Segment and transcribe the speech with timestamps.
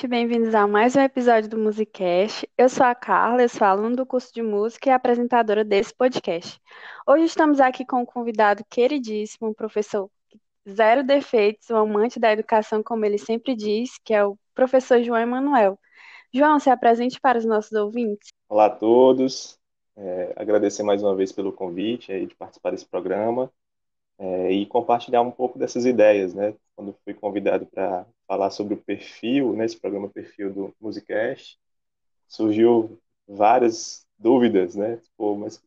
[0.00, 2.48] Gente, bem-vindos a mais um episódio do Musicast.
[2.56, 6.58] Eu sou a Carla, eu sou aluna do curso de música e apresentadora desse podcast.
[7.06, 10.08] Hoje estamos aqui com um convidado queridíssimo, um professor
[10.66, 15.20] zero defeitos, um amante da educação, como ele sempre diz, que é o professor João
[15.20, 15.78] Emanuel.
[16.32, 18.30] João, se apresente para os nossos ouvintes.
[18.48, 19.58] Olá a todos,
[19.98, 23.52] é, agradecer mais uma vez pelo convite aí de participar desse programa
[24.18, 26.54] é, e compartilhar um pouco dessas ideias, né?
[26.74, 31.58] Quando fui convidado para falar sobre o perfil, nesse né, programa perfil do Musicast,
[32.28, 35.00] surgiu várias dúvidas, né?
[35.16, 35.60] Pô, mas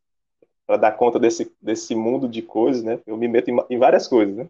[0.65, 3.01] para dar conta desse, desse mundo de coisas, né?
[3.05, 4.47] Eu me meto em, em várias coisas, né?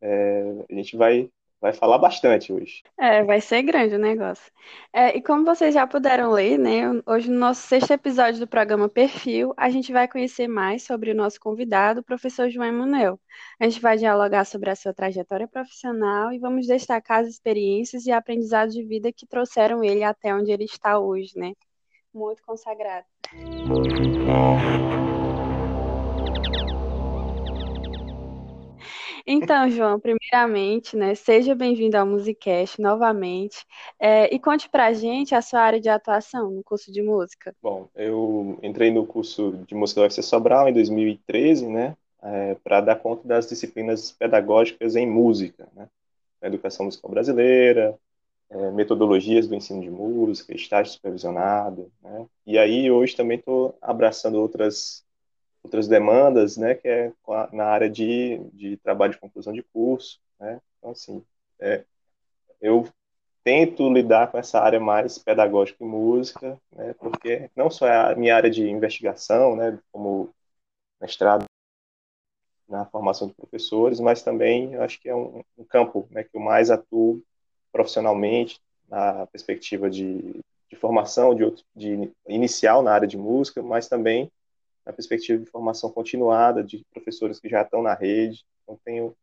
[0.00, 1.28] É, a gente vai
[1.64, 2.82] vai falar bastante hoje.
[3.00, 4.52] É, vai ser grande o negócio.
[4.92, 8.86] É, e como vocês já puderam ler, né, hoje no nosso sexto episódio do programa
[8.86, 13.18] Perfil, a gente vai conhecer mais sobre o nosso convidado, o professor João Emanuel.
[13.58, 18.12] A gente vai dialogar sobre a sua trajetória profissional e vamos destacar as experiências e
[18.12, 21.54] aprendizados de vida que trouxeram ele até onde ele está hoje, né?
[22.12, 23.06] Muito consagrado.
[29.26, 33.64] Então, João, primeiramente, né, seja bem-vindo ao Musicast novamente
[33.98, 37.54] é, e conte pra gente a sua área de atuação no curso de música.
[37.62, 42.82] Bom, eu entrei no curso de música da UFC Sobral em 2013, né, é, para
[42.82, 45.88] dar conta das disciplinas pedagógicas em música, né,
[46.42, 47.98] educação musical brasileira,
[48.50, 54.38] é, metodologias do ensino de música, estágio supervisionado, né, e aí hoje também estou abraçando
[54.38, 55.02] outras
[55.64, 57.12] outras demandas, né, que é
[57.52, 61.24] na área de, de trabalho de conclusão de curso, né, então, assim,
[61.58, 61.84] é,
[62.60, 62.86] eu
[63.42, 68.14] tento lidar com essa área mais pedagógica e música, né, porque não só é a
[68.14, 70.30] minha área de investigação, né, como
[71.00, 71.46] mestrado
[72.68, 76.40] na formação de professores, mas também acho que é um, um campo né, que eu
[76.40, 77.22] mais atuo
[77.72, 83.88] profissionalmente na perspectiva de, de formação de, outro, de inicial na área de música, mas
[83.88, 84.30] também
[84.84, 88.44] na perspectiva de formação continuada de professores que já estão na rede.
[88.62, 89.16] Então, tenho,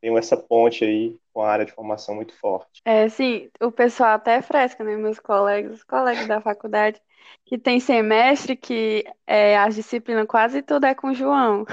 [0.00, 2.80] tenho essa ponte aí com a área de formação muito forte.
[2.84, 4.96] É, sim, o pessoal até fresca, né?
[4.96, 7.00] Meus colegas, os colegas da faculdade,
[7.46, 11.64] que tem semestre que é, as disciplinas quase tudo é com o João.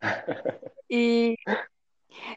[0.92, 1.36] E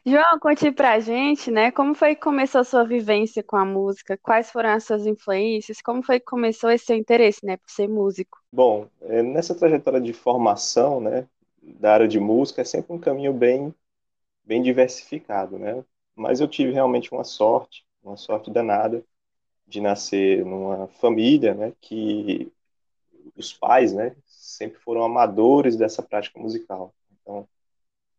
[0.04, 1.70] João, conte pra gente, né?
[1.70, 4.18] Como foi que começou a sua vivência com a música?
[4.18, 5.80] Quais foram as suas influências?
[5.80, 8.38] Como foi que começou esse seu interesse, né, por ser músico?
[8.52, 11.26] Bom, é, nessa trajetória de formação, né,
[11.62, 13.74] da área de música, é sempre um caminho bem,
[14.44, 15.82] bem diversificado, né?
[16.14, 19.02] Mas eu tive realmente uma sorte, uma sorte danada
[19.66, 22.52] de nascer numa família, né, que
[23.34, 26.94] os pais, né, sempre foram amadores dessa prática musical.
[27.22, 27.48] Então,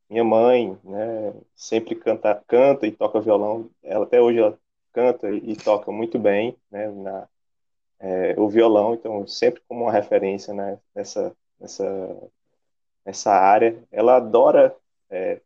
[0.10, 3.70] minha mãe, né, sempre canta, canta e toca violão.
[3.84, 4.58] Ela até hoje ela
[4.94, 7.28] canta e toca muito bem, né, na,
[8.00, 8.94] é, o violão.
[8.94, 12.32] Então sempre como uma referência, né, nessa nessa
[13.06, 13.78] nessa área.
[13.92, 14.76] Ela adora,
[15.10, 15.42] é,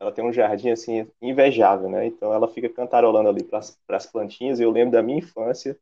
[0.00, 2.06] ela tem um jardim assim invejável, né?
[2.06, 3.60] Então ela fica cantarolando ali para
[3.96, 4.60] as plantinhas.
[4.60, 5.78] Eu lembro da minha infância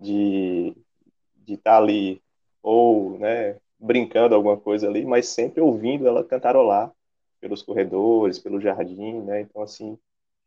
[0.00, 0.76] de
[1.36, 2.22] de estar tá ali
[2.62, 6.92] ou, né, brincando alguma coisa ali, mas sempre ouvindo ela cantarolar
[7.40, 9.40] pelos corredores, pelo jardim, né?
[9.42, 9.98] Então, assim,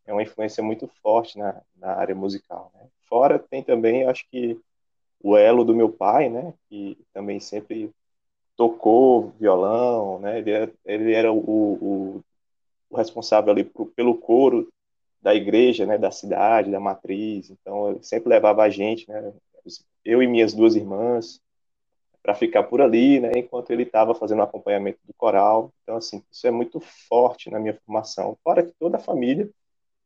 [0.06, 2.88] é uma influência muito forte na, na área musical, né?
[3.08, 4.60] Fora tem também, acho que,
[5.22, 6.54] o elo do meu pai, né?
[6.70, 7.92] Que também sempre
[8.56, 10.40] tocou violão, né?
[10.40, 12.24] Ele era, ele era o, o,
[12.90, 14.70] o responsável ali pro, pelo coro
[15.22, 15.98] da igreja, né?
[15.98, 17.50] Da cidade, da matriz.
[17.50, 19.34] Então, ele sempre levava a gente, né?
[20.06, 21.42] Eu e minhas duas irmãs,
[22.22, 25.74] para ficar por ali, né, enquanto ele estava fazendo o acompanhamento do coral.
[25.84, 28.38] Então, assim, isso é muito forte na minha formação.
[28.44, 29.50] Fora que toda a família,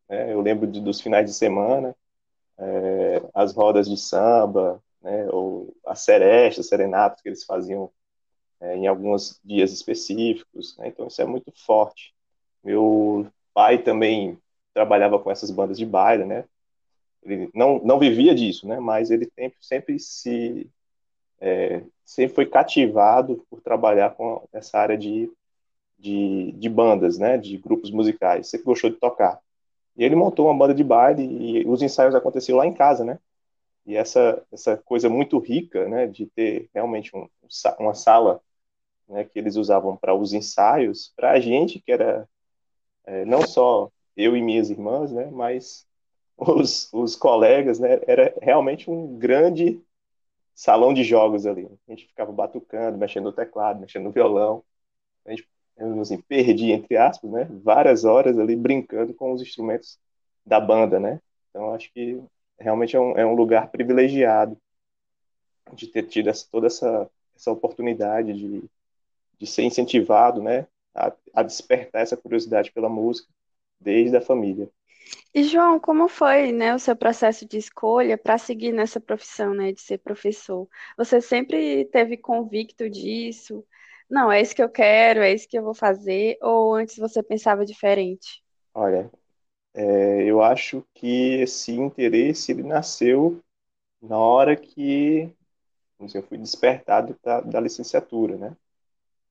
[0.10, 1.96] né, eu lembro de, dos finais de semana,
[2.58, 7.92] é, as rodas de samba, né, ou as serestas, serenatas que eles faziam
[8.62, 10.78] é, em alguns dias específicos.
[10.78, 12.14] Né, então, isso é muito forte.
[12.64, 14.38] Meu pai também
[14.74, 16.46] trabalhava com essas bandas de baile, né?
[17.22, 18.80] Ele não, não vivia disso, né?
[18.80, 20.70] Mas ele sempre, sempre se
[21.40, 25.32] é, sempre foi cativado por trabalhar com essa área de,
[25.98, 29.40] de, de, bandas, né, de grupos musicais, sempre gostou de tocar.
[29.96, 33.20] E ele montou uma banda de baile e os ensaios aconteciam lá em casa, né?
[33.86, 37.28] E essa, essa coisa muito rica, né, de ter realmente um,
[37.80, 38.42] uma sala
[39.08, 42.28] né, que eles usavam para os ensaios, para a gente, que era
[43.06, 45.86] é, não só eu e minhas irmãs, né, mas
[46.38, 49.82] os, os colegas, né, era realmente um grande
[50.54, 51.68] salão de jogos ali.
[51.88, 54.64] A gente ficava batucando, mexendo no teclado, mexendo no violão.
[55.26, 55.48] A gente,
[56.02, 60.00] assim, perdia, entre aspas, né, várias horas ali brincando com os instrumentos
[60.46, 61.20] da banda, né?
[61.50, 62.22] Então, acho que
[62.60, 64.58] realmente é um, é um lugar privilegiado
[65.74, 68.64] de ter tido essa, toda essa, essa oportunidade de,
[69.38, 73.28] de ser incentivado, né, a, a despertar essa curiosidade pela música
[73.80, 74.70] desde a família.
[75.34, 79.72] E João, como foi, né, o seu processo de escolha para seguir nessa profissão, né,
[79.72, 80.68] de ser professor?
[80.98, 83.66] Você sempre teve convicto disso?
[84.10, 87.24] Não, é isso que eu quero, é isso que eu vou fazer, ou antes você
[87.24, 88.44] pensava diferente?
[88.74, 89.10] Olha,
[89.74, 93.42] é, eu acho que esse interesse ele nasceu
[94.02, 95.32] na hora que
[96.14, 98.56] eu fui despertado da, da licenciatura, né?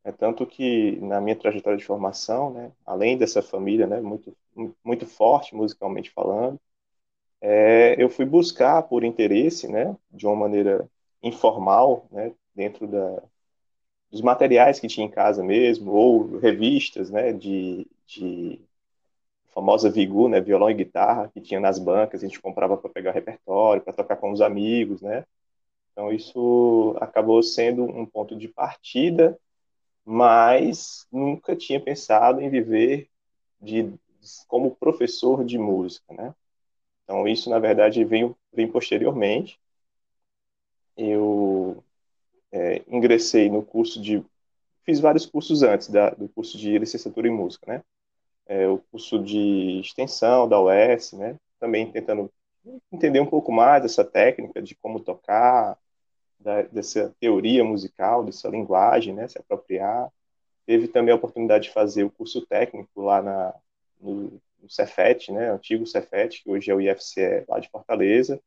[0.05, 4.37] É tanto que na minha trajetória de formação, né, além dessa família, né, muito
[4.85, 6.61] muito forte musicalmente falando,
[7.41, 10.89] é, eu fui buscar por interesse, né, de uma maneira
[11.23, 13.23] informal, né, dentro da,
[14.11, 18.61] dos materiais que tinha em casa mesmo, ou revistas, né, de, de
[19.55, 23.13] famosa Vigu, né, violão e guitarra, que tinha nas bancas, a gente comprava para pegar
[23.13, 25.25] repertório, para tocar com os amigos, né.
[25.93, 29.39] Então isso acabou sendo um ponto de partida
[30.05, 33.09] mas nunca tinha pensado em viver
[33.61, 33.93] de,
[34.49, 36.35] como professor de música, né?
[37.05, 39.61] Então isso na verdade veio, veio posteriormente.
[40.97, 41.83] Eu
[42.53, 44.25] é, ingressei no curso de,
[44.85, 47.85] fiz vários cursos antes da, do curso de licenciatura em música, né?
[48.47, 51.37] É, o curso de extensão da UES, né?
[51.61, 52.31] Também tentando
[52.93, 55.79] entender um pouco mais dessa técnica de como tocar,
[56.43, 60.11] da, dessa teoria musical, dessa linguagem, né, se apropriar.
[60.67, 63.55] Teve também a oportunidade de fazer o curso técnico lá na,
[64.01, 68.41] no, no Cefet, né, antigo Cefet, que hoje é o IFCE lá de Fortaleza,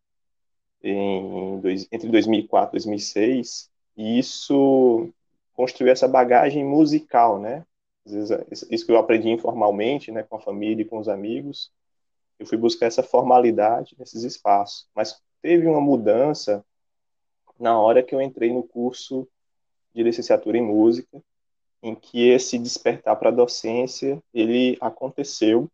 [0.84, 5.10] em dois, entre 2004 e 2006, e isso
[5.54, 7.66] construiu essa bagagem musical, né,
[8.06, 11.72] às vezes, isso que eu aprendi informalmente, né, com a família e com os amigos,
[12.38, 16.64] eu fui buscar essa formalidade nesses espaços, mas teve uma mudança
[17.60, 19.28] na hora que eu entrei no curso
[19.94, 21.22] de licenciatura em música,
[21.82, 25.70] em que esse despertar para a docência ele aconteceu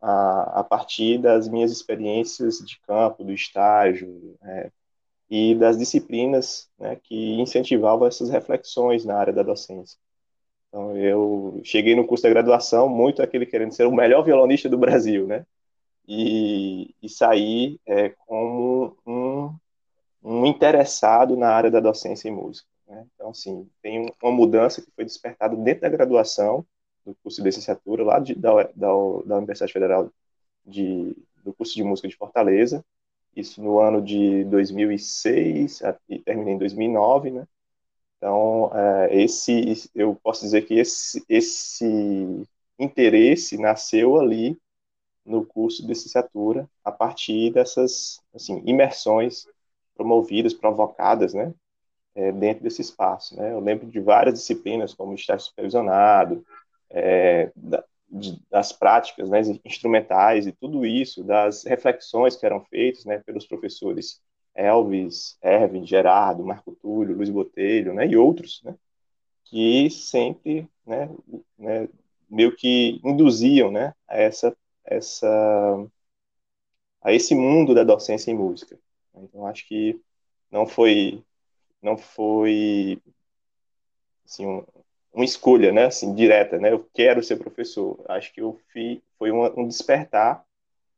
[0.00, 4.70] a, a, partir das minhas experiências de campo, do estágio é,
[5.28, 9.98] e das disciplinas né, que incentivavam essas reflexões na área da docência.
[10.68, 14.78] Então, eu cheguei no curso da graduação muito aquele querendo ser o melhor violonista do
[14.78, 15.44] Brasil, né?
[16.06, 18.49] E, e saí é, como um
[20.22, 22.68] um interessado na área da docência em música.
[22.86, 23.06] Né?
[23.14, 26.64] Então, assim, tem uma mudança que foi despertada dentro da graduação
[27.04, 28.88] do curso de licenciatura lá de, da, da,
[29.24, 30.10] da Universidade Federal
[30.66, 32.84] de, do curso de música de Fortaleza,
[33.34, 37.46] isso no ano de 2006 e terminei em 2009, né?
[38.16, 42.46] Então, é, esse, eu posso dizer que esse, esse
[42.78, 44.58] interesse nasceu ali
[45.24, 49.46] no curso de licenciatura a partir dessas assim, imersões
[49.94, 51.52] promovidas, provocadas, né,
[52.14, 53.36] é, dentro desse espaço.
[53.36, 53.52] Né?
[53.52, 56.44] Eu lembro de várias disciplinas, como estágio supervisionado,
[56.90, 63.04] é, da, de, das práticas né, instrumentais e tudo isso, das reflexões que eram feitas
[63.04, 64.20] né, pelos professores
[64.54, 68.74] Elvis, Erwin, Gerardo, Marco Túlio, Luiz Botelho, né, e outros, né,
[69.44, 71.08] que sempre, né,
[71.58, 71.88] né,
[72.28, 75.86] meio que induziam, né, a essa, essa,
[77.02, 78.78] a esse mundo da docência em música.
[79.14, 80.00] Então acho que
[80.50, 81.22] não foi
[81.82, 83.00] não foi
[84.24, 84.64] assim um,
[85.12, 86.72] uma escolha, né, assim direta, né?
[86.72, 88.02] Eu quero ser professor.
[88.08, 90.44] Acho que eu fui foi uma, um despertar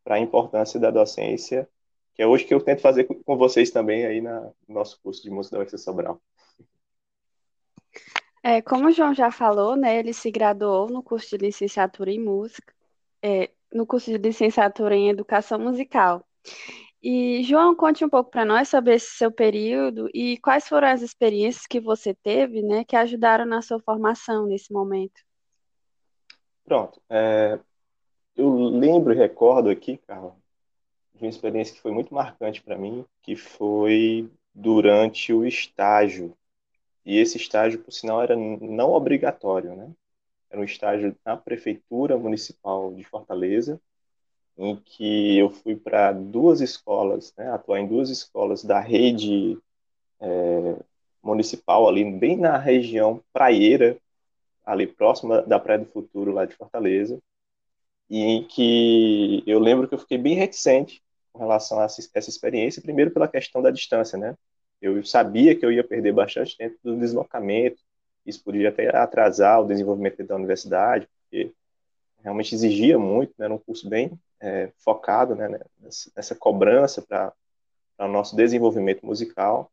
[0.05, 1.69] para a importância da docência,
[2.15, 5.23] que é hoje que eu tento fazer com vocês também aí na, no nosso curso
[5.23, 6.21] de música da UFC Sobral.
[8.43, 12.19] É, como o João já falou, né, ele se graduou no curso de licenciatura em
[12.19, 12.75] música,
[13.23, 16.27] é, no curso de licenciatura em educação musical.
[17.03, 21.03] E, João, conte um pouco para nós sobre esse seu período e quais foram as
[21.03, 25.21] experiências que você teve, né, que ajudaram na sua formação nesse momento.
[26.65, 27.03] Pronto.
[27.11, 27.59] É,
[28.37, 30.37] eu lembro e recordo aqui, Carla,
[31.15, 36.37] de uma experiência que foi muito marcante para mim, que foi durante o estágio.
[37.05, 39.91] E esse estágio, por sinal, era não obrigatório, né?
[40.49, 43.81] Era um estágio na Prefeitura Municipal de Fortaleza,
[44.57, 49.59] em que eu fui para duas escolas, né, atuar em duas escolas da rede
[50.21, 50.77] é,
[51.23, 53.99] municipal, ali bem na região praieira,
[54.65, 57.19] ali próxima da Praia do Futuro, lá de Fortaleza,
[58.11, 62.83] e em que eu lembro que eu fiquei bem reticente com relação a essa, experiência,
[62.83, 64.37] primeiro pela questão da distância, né?
[64.81, 67.81] Eu sabia que eu ia perder bastante tempo do deslocamento,
[68.27, 71.53] isso podia até atrasar o desenvolvimento da universidade, porque
[72.23, 73.47] realmente exigia muito, né?
[73.47, 77.33] era um curso bem é, focado né, nessa, cobrança para
[78.01, 79.71] o nosso desenvolvimento musical.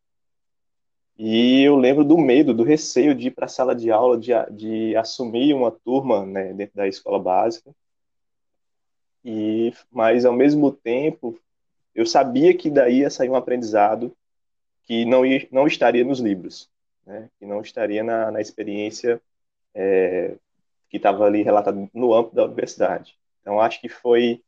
[1.17, 4.31] E eu lembro do medo, do receio de ir para a sala de aula, de,
[4.51, 7.75] de assumir uma turma né, dentro da escola básica.
[9.25, 11.37] E, mas, ao mesmo tempo,
[11.93, 14.15] eu sabia que daí ia sair um aprendizado
[14.83, 16.69] que não, ia, não estaria nos livros,
[17.05, 19.19] né, que não estaria na, na experiência
[19.73, 20.35] é,
[20.89, 23.17] que estava ali relatada no âmbito da universidade.
[23.41, 24.41] Então, acho que foi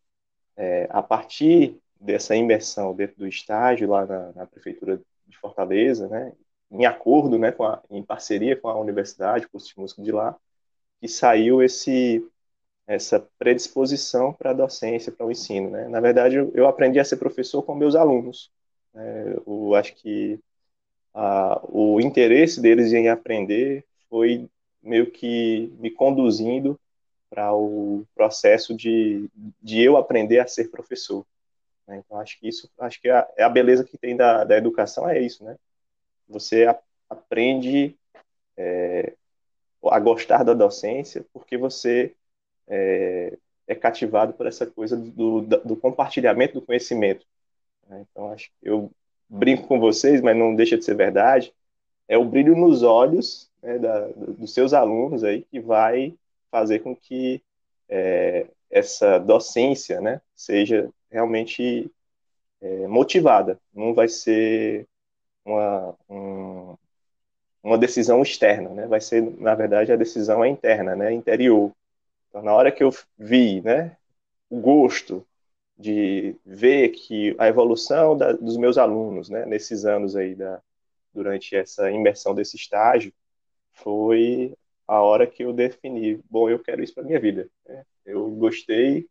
[0.57, 6.33] é, a partir dessa imersão dentro do estágio lá na, na prefeitura de Fortaleza, né,
[6.71, 10.35] em acordo, né, a, em parceria com a universidade, curso de música de lá,
[10.99, 12.25] que saiu esse
[12.87, 15.87] essa predisposição para a docência, para o ensino, né?
[15.87, 18.51] Na verdade, eu, eu, aprendi a ser professor com meus alunos.
[18.93, 19.35] Né?
[19.47, 20.39] Eu acho que
[21.13, 24.49] a, o interesse deles em aprender foi
[24.83, 26.79] meio que me conduzindo
[27.31, 29.29] para o processo de,
[29.63, 31.25] de eu aprender a ser professor.
[31.87, 32.03] Né?
[32.05, 35.07] Então, acho que isso, acho que a, é a beleza que tem da, da educação
[35.07, 35.55] é isso, né?
[36.27, 36.77] Você a,
[37.09, 37.95] aprende
[38.57, 39.13] é,
[39.89, 42.13] a gostar da docência porque você
[42.67, 47.25] é, é, cativado por essa coisa do, do compartilhamento do conhecimento.
[47.87, 48.05] Né?
[48.11, 48.91] Então, acho que eu
[49.29, 51.53] brinco com vocês, mas não deixa de ser verdade,
[52.09, 56.13] é o brilho nos olhos né, da, dos seus alunos aí que vai
[56.51, 57.41] fazer com que
[57.89, 61.89] é, essa docência né, seja realmente
[62.61, 63.59] é, motivada.
[63.73, 64.87] Não vai ser
[65.45, 66.77] uma, um,
[67.63, 68.87] uma decisão externa, né?
[68.87, 71.11] Vai ser, na verdade, a decisão é interna, né?
[71.13, 71.71] Interior.
[72.29, 73.97] Então, na hora que eu vi, né,
[74.49, 75.25] o gosto
[75.77, 80.61] de ver que a evolução da, dos meus alunos, né, nesses anos aí da,
[81.13, 83.13] durante essa imersão desse estágio,
[83.73, 84.55] foi
[84.91, 87.49] a hora que eu defini, bom, eu quero isso para minha vida.
[87.65, 87.85] Né?
[88.05, 89.07] Eu gostei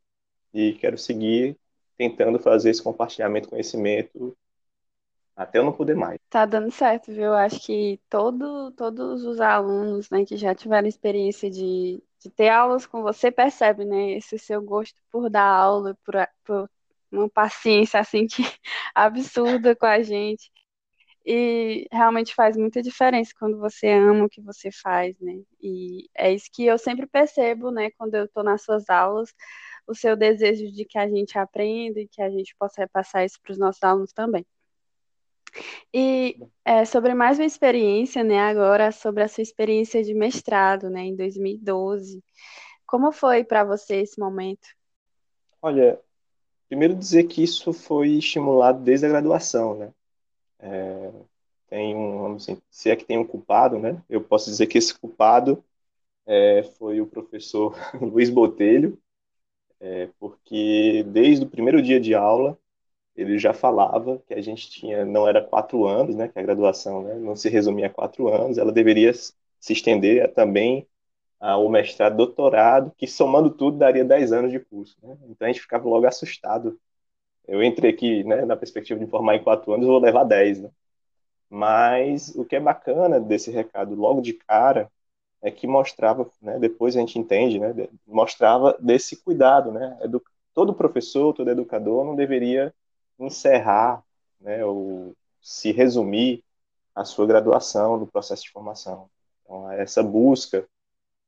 [0.52, 1.56] e quero seguir
[1.96, 4.36] tentando fazer esse compartilhamento de conhecimento
[5.34, 6.18] até eu não poder mais.
[6.28, 7.32] Tá dando certo, viu?
[7.32, 12.84] Acho que todo, todos os alunos né, que já tiveram experiência de, de ter aulas
[12.84, 14.10] com você percebem, né?
[14.12, 16.70] Esse seu gosto por dar aula, por, por
[17.10, 18.42] uma paciência assim que
[18.94, 20.52] absurda com a gente.
[21.24, 25.40] E realmente faz muita diferença quando você ama o que você faz, né?
[25.60, 29.32] E é isso que eu sempre percebo, né, quando eu estou nas suas aulas,
[29.86, 33.38] o seu desejo de que a gente aprenda e que a gente possa passar isso
[33.42, 34.46] para os nossos alunos também.
[35.92, 41.02] E é, sobre mais uma experiência, né, agora sobre a sua experiência de mestrado, né,
[41.02, 42.22] em 2012.
[42.86, 44.68] Como foi para você esse momento?
[45.60, 46.00] Olha,
[46.68, 49.92] primeiro dizer que isso foi estimulado desde a graduação, né?
[50.60, 51.12] É,
[51.68, 54.02] tem um, assim, se é que tem um culpado, né?
[54.08, 55.64] Eu posso dizer que esse culpado
[56.26, 58.98] é, foi o professor Luiz Botelho,
[59.80, 62.58] é, porque desde o primeiro dia de aula
[63.16, 67.02] ele já falava que a gente tinha, não era quatro anos, né, que a graduação
[67.02, 69.34] né, não se resumia a quatro anos, ela deveria se
[69.72, 70.86] estender também
[71.40, 74.96] ao mestrado, doutorado, que somando tudo daria dez anos de curso.
[75.02, 75.16] Né?
[75.28, 76.78] Então a gente ficava logo assustado.
[77.50, 80.60] Eu entrei aqui né, na perspectiva de formar em quatro anos, eu vou levar dez.
[80.60, 80.70] Né?
[81.50, 84.88] Mas o que é bacana desse recado logo de cara
[85.42, 87.74] é que mostrava, né, depois a gente entende, né,
[88.06, 89.98] mostrava desse cuidado, né,
[90.54, 92.72] todo professor, todo educador não deveria
[93.18, 94.04] encerrar,
[94.40, 96.44] né, ou se resumir
[96.94, 99.10] a sua graduação no processo de formação.
[99.42, 100.64] Então, essa busca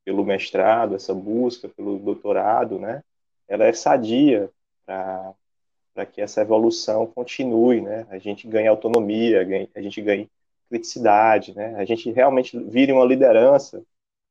[0.04, 3.02] pelo mestrado, essa busca pelo doutorado, né,
[3.48, 4.48] ela é sadia
[4.86, 5.34] para
[6.10, 9.40] que essa evolução continue, né, a gente ganhe autonomia,
[9.74, 10.30] a gente ganhe
[10.68, 13.82] criticidade, né, a gente realmente vire uma liderança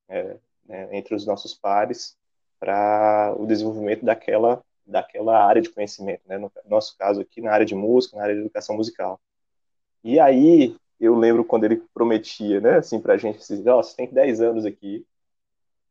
[0.10, 2.18] é, né, entre os nossos pares
[2.60, 6.38] para o desenvolvimento daquela daquela área de conhecimento, né?
[6.38, 9.20] No nosso caso aqui, na área de música, na área de educação musical.
[10.04, 14.08] E aí, eu lembro quando ele prometia, né, assim, pra gente, assim, oh, você tem
[14.08, 15.06] 10 anos aqui,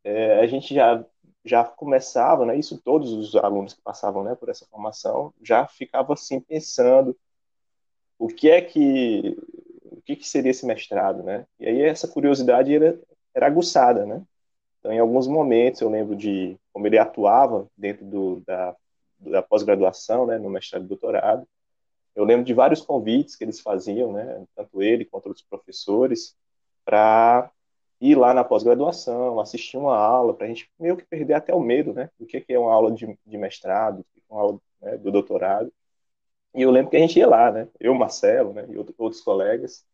[0.03, 1.03] é, a gente já,
[1.43, 6.13] já começava, né, isso todos os alunos que passavam, né, por essa formação, já ficava
[6.13, 7.17] assim, pensando
[8.19, 9.37] o que é que,
[9.85, 12.99] o que, que seria esse mestrado, né, e aí essa curiosidade era,
[13.33, 14.21] era aguçada, né,
[14.79, 18.75] então, em alguns momentos, eu lembro de como ele atuava dentro do, da
[19.21, 21.47] da pós-graduação, né, no mestrado e doutorado.
[22.15, 26.35] Eu lembro de vários convites que eles faziam, né, tanto ele quanto outros professores,
[26.83, 27.49] para
[28.01, 31.59] ir lá na pós-graduação, assistir uma aula, para a gente meio que perder até o
[31.61, 35.71] medo, né, do que é uma aula de, de mestrado, uma aula né, do doutorado.
[36.55, 39.85] E eu lembro que a gente ia lá, né, eu, Marcelo, né, e outros colegas,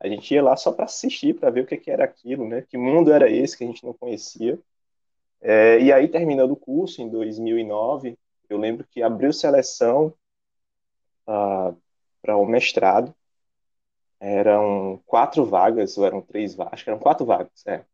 [0.00, 2.62] a gente ia lá só para assistir, para ver o que, que era aquilo, né,
[2.62, 4.58] que mundo era esse que a gente não conhecia.
[5.40, 8.16] É, e aí, terminando o curso, em 2009,
[8.48, 10.14] eu lembro que abriu seleção
[11.26, 11.74] ah,
[12.22, 13.14] para o mestrado,
[14.22, 17.84] eram quatro vagas, ou eram três vagas, acho que eram quatro vagas, é.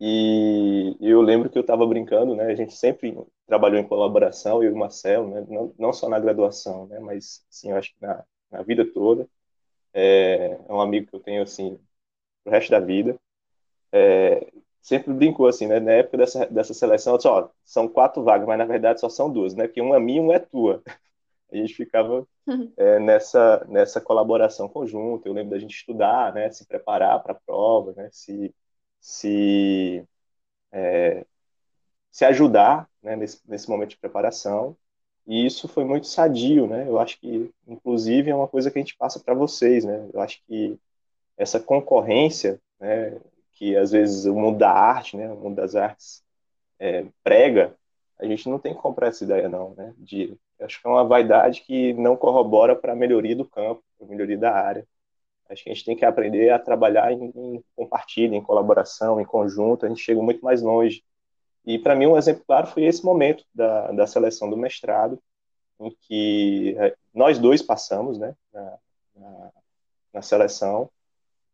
[0.00, 2.46] E eu lembro que eu estava brincando, né?
[2.46, 5.46] A gente sempre trabalhou em colaboração, eu e o Marcelo, né?
[5.48, 6.98] Não, não só na graduação, né?
[7.00, 9.28] Mas, assim, eu acho que na, na vida toda.
[9.94, 11.78] É, é um amigo que eu tenho, assim,
[12.44, 13.18] pro resto da vida.
[13.92, 15.80] É, sempre brincou, assim, né?
[15.80, 19.32] Na época dessa, dessa seleção, disse, ó, são quatro vagas, mas na verdade só são
[19.32, 19.66] duas, né?
[19.66, 20.82] Porque uma é minha e uma é tua.
[21.52, 22.26] A gente ficava
[22.76, 25.28] é, nessa, nessa colaboração conjunta.
[25.28, 26.50] Eu lembro da gente estudar, né?
[26.50, 28.08] Se preparar para a prova, né?
[28.12, 28.54] Se
[29.04, 30.02] se,
[30.72, 31.26] é,
[32.10, 34.76] se ajudar né, nesse, nesse momento de preparação.
[35.26, 36.88] E isso foi muito sadio, né?
[36.88, 40.08] Eu acho que, inclusive, é uma coisa que a gente passa para vocês, né?
[40.12, 40.78] Eu acho que
[41.36, 43.20] essa concorrência, né,
[43.52, 46.24] que às vezes o mundo da arte, né, o mundo das artes
[46.78, 47.76] é, prega,
[48.18, 49.94] a gente não tem que comprar essa ideia, não, né?
[49.98, 54.06] De, acho que é uma vaidade que não corrobora para a melhoria do campo, para
[54.06, 54.86] a melhoria da área.
[55.48, 59.24] Acho que a gente tem que aprender a trabalhar em, em compartilho, em colaboração, em
[59.24, 61.02] conjunto, a gente chega muito mais longe.
[61.66, 65.18] E para mim um exemplo claro foi esse momento da, da seleção do mestrado,
[65.80, 68.78] em que eh, nós dois passamos, né, na,
[69.16, 69.50] na,
[70.14, 70.88] na seleção,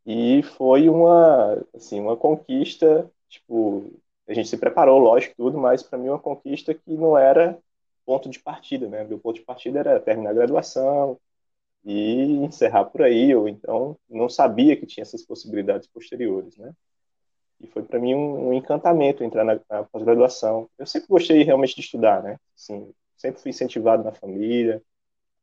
[0.06, 3.92] e foi uma, assim, uma conquista, tipo,
[4.28, 7.58] a gente se preparou, lógico, tudo, mas para mim uma conquista que não era
[8.10, 9.04] ponto de partida, né?
[9.04, 11.16] Meu ponto de partida era terminar a graduação,
[11.84, 16.74] e encerrar por aí, ou então não sabia que tinha essas possibilidades posteriores, né?
[17.60, 20.68] E foi para mim um, um, encantamento entrar na, na pós-graduação.
[20.76, 22.36] Eu sempre gostei realmente de estudar, né?
[22.56, 24.82] Assim, sempre fui incentivado na família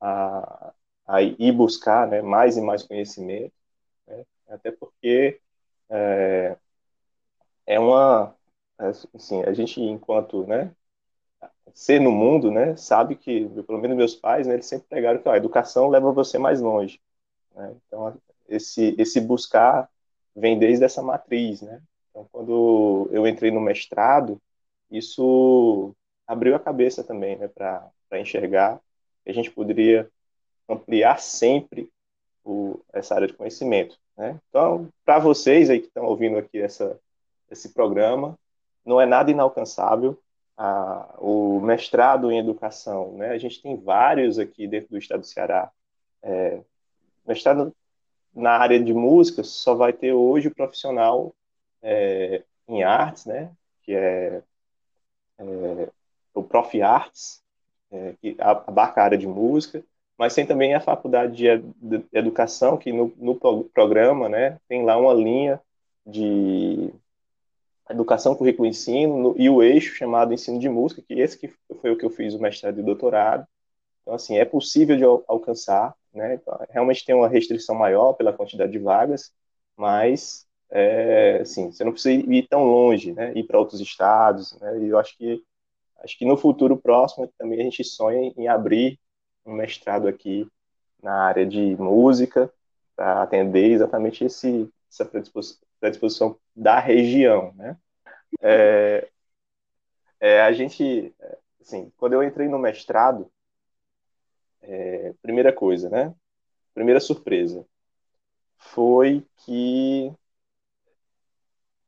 [0.02, 0.74] a,
[1.08, 3.54] a ir buscar né, mais e mais conhecimento,
[4.08, 4.26] né?
[4.50, 5.40] até porque
[5.90, 6.58] é,
[7.66, 8.36] é uma,
[9.16, 10.76] assim, a gente enquanto, né,
[11.74, 15.30] ser no mundo, né, sabe que, pelo menos meus pais, né, eles sempre pregaram que
[15.30, 17.00] ó, a educação leva você mais longe.
[17.56, 17.76] Né?
[17.88, 18.16] Então,
[18.48, 19.90] esse, esse buscar
[20.36, 21.82] vem desde essa matriz, né?
[22.10, 24.40] Então, quando eu entrei no mestrado,
[24.90, 28.80] isso abriu a cabeça também, né, para enxergar
[29.24, 30.10] que a gente poderia
[30.70, 31.90] ampliar sempre
[32.44, 34.40] o, essa área de conhecimento, né?
[34.50, 37.00] Então, para vocês aí que estão ouvindo aqui essa,
[37.50, 38.38] esse programa,
[38.86, 40.18] não é nada inalcançável,
[40.58, 43.30] a, o mestrado em educação, né?
[43.30, 45.72] A gente tem vários aqui dentro do estado do Ceará.
[46.24, 46.60] É,
[47.26, 47.74] mestrado
[48.34, 51.34] na área de música só vai ter hoje o profissional
[51.82, 53.52] é, em artes, né?
[53.84, 54.42] Que é,
[55.38, 55.90] é
[56.34, 56.82] o Prof.
[56.82, 57.44] Arts,
[57.92, 59.84] é, que abarca a área de música,
[60.18, 64.98] mas tem também a faculdade de, de educação, que no, no programa, né, tem lá
[64.98, 65.62] uma linha
[66.06, 66.92] de
[67.90, 71.50] educação, currículo e ensino, no, e o eixo chamado ensino de música, que esse que
[71.82, 73.48] foi o que eu fiz o mestrado e doutorado.
[74.02, 76.36] Então, assim, é possível de al alcançar, né?
[76.36, 79.32] Então, realmente tem uma restrição maior pela quantidade de vagas,
[79.76, 83.34] mas, é, assim, você não precisa ir tão longe, né?
[83.36, 84.80] Ir para outros estados, né?
[84.80, 85.44] E eu acho que,
[86.04, 89.00] acho que no futuro próximo também a gente sonha em abrir
[89.46, 90.48] um mestrado aqui
[91.02, 92.52] na área de música,
[92.96, 97.78] para atender exatamente esse, essa predisposição, predisposição da região, né?
[98.42, 99.10] É,
[100.20, 101.14] é, a gente,
[101.62, 103.32] assim, quando eu entrei no mestrado,
[104.62, 106.14] é, primeira coisa, né?
[106.74, 107.66] Primeira surpresa
[108.58, 110.12] foi que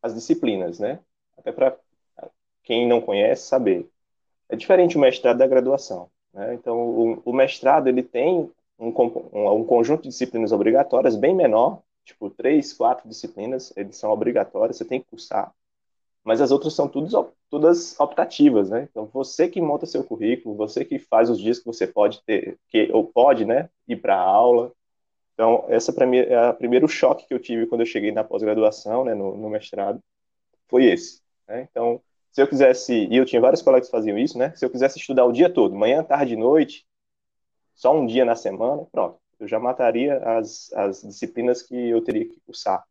[0.02, 0.99] as disciplinas, né?
[1.38, 1.78] Até para
[2.63, 3.89] quem não conhece saber,
[4.47, 6.10] é diferente o mestrado da graduação.
[6.34, 6.54] Né?
[6.54, 11.82] Então, o, o mestrado ele tem um, um, um, conjunto de disciplinas obrigatórias bem menor
[12.09, 15.53] tipo, três, quatro disciplinas, eles são obrigatórias, você tem que cursar,
[16.23, 17.13] mas as outras são todas,
[17.49, 18.87] todas optativas, né?
[18.89, 22.57] Então, você que monta seu currículo, você que faz os dias que você pode ter,
[22.67, 24.71] que, ou pode, né, ir para a aula.
[25.33, 28.23] Então, essa para mim é o primeiro choque que eu tive quando eu cheguei na
[28.23, 30.01] pós-graduação, né, no, no, mestrado,
[30.67, 31.21] foi esse.
[31.47, 31.67] Né?
[31.71, 34.53] Então, se eu quisesse, e eu tinha vários colegas que faziam isso, né?
[34.55, 36.85] Se eu quisesse estudar o dia todo, manhã, tarde, noite,
[37.73, 42.25] só um dia na semana, pronto eu já mataria as, as disciplinas que eu teria
[42.25, 42.84] que cursar.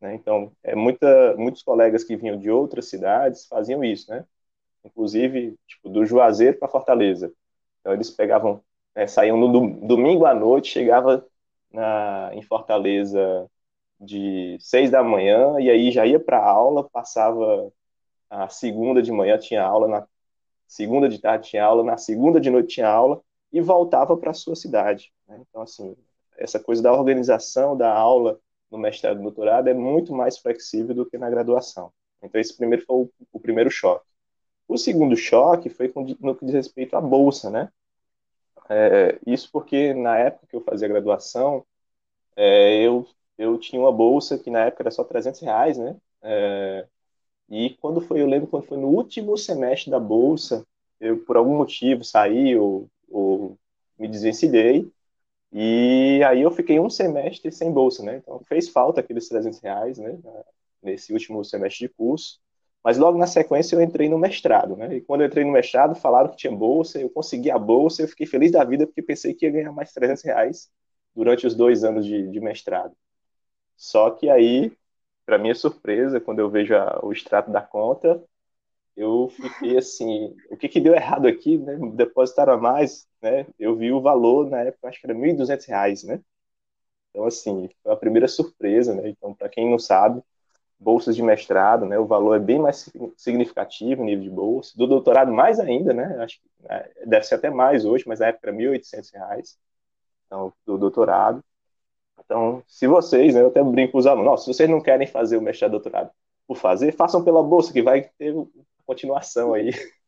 [0.00, 0.14] Né?
[0.14, 4.24] Então, é muita, muitos colegas que vinham de outras cidades faziam isso, né?
[4.84, 7.32] Inclusive, tipo, do Juazeiro para Fortaleza.
[7.80, 8.62] Então, eles pegavam,
[8.96, 11.24] né, saíam no domingo à noite, chegava
[11.72, 13.48] na, em Fortaleza
[14.00, 17.72] de seis da manhã e aí já ia para aula, passava
[18.28, 20.08] a segunda de manhã tinha aula, na
[20.66, 24.34] segunda de tarde tinha aula, na segunda de noite tinha aula e voltava para a
[24.34, 25.12] sua cidade.
[25.28, 25.40] Né?
[25.48, 25.96] Então, assim,
[26.38, 31.06] essa coisa da organização da aula no mestrado e doutorado é muito mais flexível do
[31.06, 31.92] que na graduação.
[32.22, 34.06] Então, esse primeiro foi o, o primeiro choque.
[34.66, 37.70] O segundo choque foi no que diz respeito à bolsa, né?
[38.70, 41.66] É, isso porque na época que eu fazia graduação,
[42.36, 45.96] é, eu, eu tinha uma bolsa que na época era só 300 reais, né?
[46.22, 46.86] É,
[47.50, 50.66] e quando foi, eu lembro quando foi no último semestre da bolsa,
[51.00, 52.88] eu por algum motivo saí ou
[53.98, 54.90] me desvencilhei,
[55.52, 58.16] e aí eu fiquei um semestre sem bolsa, né?
[58.18, 60.18] Então fez falta aqueles 300 reais, né?
[60.82, 62.40] Nesse último semestre de curso.
[62.84, 64.96] Mas logo na sequência eu entrei no mestrado, né?
[64.96, 68.08] E quando eu entrei no mestrado, falaram que tinha bolsa, eu consegui a bolsa, eu
[68.08, 70.70] fiquei feliz da vida porque pensei que ia ganhar mais 300 reais
[71.14, 72.94] durante os dois anos de, de mestrado.
[73.76, 74.72] Só que aí,
[75.26, 78.22] para minha surpresa, quando eu vejo a, o extrato da conta,
[78.96, 81.78] eu fiquei assim, o que que deu errado aqui, né?
[81.94, 83.46] Depositaram a mais, né?
[83.58, 86.20] Eu vi o valor na época, acho que era R$ 1.200, né?
[87.10, 89.08] Então, assim, foi a primeira surpresa, né?
[89.08, 90.22] Então, para quem não sabe,
[90.78, 91.98] bolsas de mestrado, né?
[91.98, 94.72] O valor é bem mais significativo, nível de bolsa.
[94.76, 96.16] Do doutorado, mais ainda, né?
[96.22, 96.90] Acho que né?
[97.06, 99.56] deve ser até mais hoje, mas na época era R$ 1.800,
[100.26, 101.44] então, do doutorado.
[102.24, 103.42] Então, se vocês, né?
[103.42, 106.10] Eu até brinco com os alunos, se vocês não querem fazer o mestrado doutorado
[106.46, 108.34] por fazer, façam pela bolsa, que vai ter
[108.86, 109.70] continuação aí.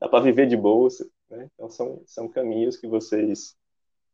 [0.00, 1.48] Dá para viver de bolsa, né?
[1.54, 3.56] Então, são, são caminhos que vocês...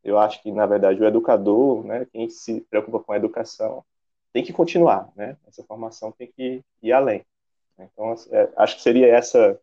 [0.02, 2.06] Eu acho que, na verdade, o educador, né?
[2.10, 3.84] Quem se preocupa com a educação,
[4.32, 5.36] tem que continuar, né?
[5.46, 7.24] Essa formação tem que ir além.
[7.78, 9.58] Então, é, acho que seria essa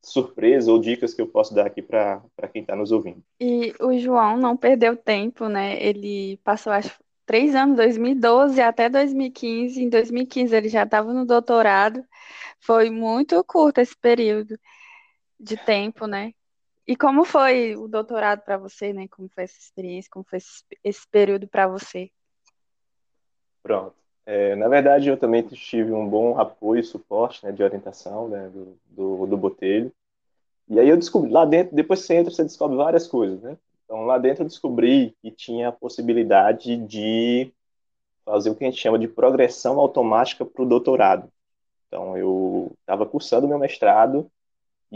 [0.00, 3.22] surpresa ou dicas que eu posso dar aqui para quem está nos ouvindo.
[3.40, 5.82] E o João não perdeu tempo, né?
[5.82, 9.82] Ele passou, acho, três anos, 2012 até 2015.
[9.82, 12.04] Em 2015 ele já estava no doutorado.
[12.60, 14.58] Foi muito curto esse período
[15.40, 16.32] de tempo, né?
[16.86, 19.08] E como foi o doutorado para você, né?
[19.08, 20.10] Como foi essa experiência?
[20.12, 20.38] Como foi
[20.82, 22.10] esse, período para você?
[23.62, 23.94] Pronto.
[24.26, 28.48] É, na verdade, eu também tive um bom apoio e suporte né, de orientação né,
[28.48, 29.92] do, do, do Botelho.
[30.68, 33.56] E aí eu descobri, lá dentro, depois que você entra, você descobre várias coisas, né?
[33.84, 37.52] Então, lá dentro eu descobri que tinha a possibilidade de
[38.24, 41.30] fazer o que a gente chama de progressão automática para o doutorado.
[41.86, 44.30] Então, eu estava cursando meu mestrado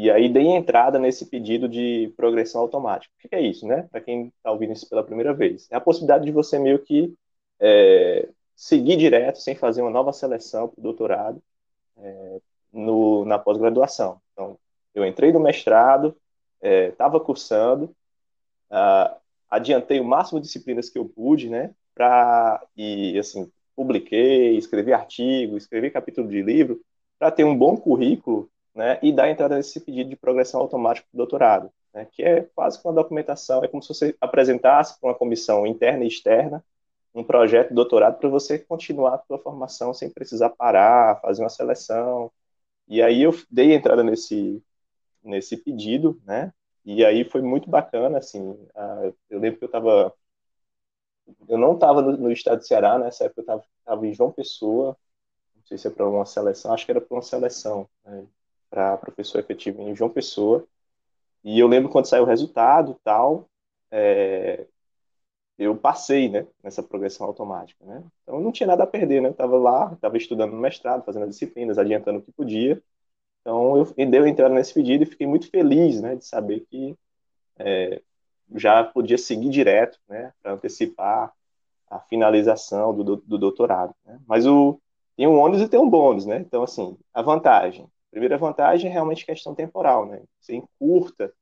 [0.01, 3.13] e aí dei entrada nesse pedido de progressão automática.
[3.19, 3.83] O que é isso, né?
[3.91, 5.67] Para quem está ouvindo isso pela primeira vez.
[5.73, 7.13] É a possibilidade de você meio que
[7.59, 11.43] é, seguir direto, sem fazer uma nova seleção para o doutorado,
[11.97, 12.41] é,
[12.73, 14.21] no, na pós-graduação.
[14.33, 14.57] Então,
[14.95, 16.17] eu entrei no mestrado,
[16.63, 17.93] estava é, cursando,
[19.51, 25.57] adiantei o máximo de disciplinas que eu pude, né, para, e assim, publiquei, escrevi artigo,
[25.57, 26.81] escrevi capítulo de livro,
[27.19, 31.17] para ter um bom currículo, né, e dar entrada nesse pedido de progressão automática para
[31.17, 35.11] o doutorado, né, que é quase que uma documentação, é como se você apresentasse para
[35.11, 36.65] uma comissão interna e externa
[37.13, 41.49] um projeto de doutorado para você continuar a sua formação sem precisar parar, fazer uma
[41.49, 42.31] seleção.
[42.87, 44.63] E aí eu dei entrada nesse
[45.25, 46.53] nesse pedido, né?
[46.85, 48.57] E aí foi muito bacana, assim.
[49.31, 50.15] eu lembro que eu estava
[51.49, 54.97] eu não estava no, no, estado de Ceará nessa época, eu estava em João Pessoa,
[55.57, 58.27] não sei se é para uma seleção, acho que era para uma seleção, né,
[58.71, 60.67] para professor efetivo em João Pessoa.
[61.45, 63.49] E eu lembro quando saiu o resultado tal,
[63.91, 64.67] é,
[65.59, 68.05] eu passei, né, nessa progressão automática, né?
[68.23, 69.29] Então não tinha nada a perder, né?
[69.29, 72.81] Eu estava lá, estava estudando no mestrado, fazendo as disciplinas, adiantando o que podia.
[73.41, 76.97] Então eu deu entrada nesse pedido e fiquei muito feliz, né, de saber que
[77.59, 78.03] é,
[78.55, 81.33] já podia seguir direto, né, para antecipar
[81.91, 83.95] a finalização do, do doutorado.
[84.05, 84.21] Né?
[84.27, 84.81] Mas o
[85.17, 86.39] tem um ônus e tem um bônus, né?
[86.39, 90.23] Então assim, a vantagem, primeira vantagem é realmente questão temporal, né?
[90.41, 91.33] Você encurta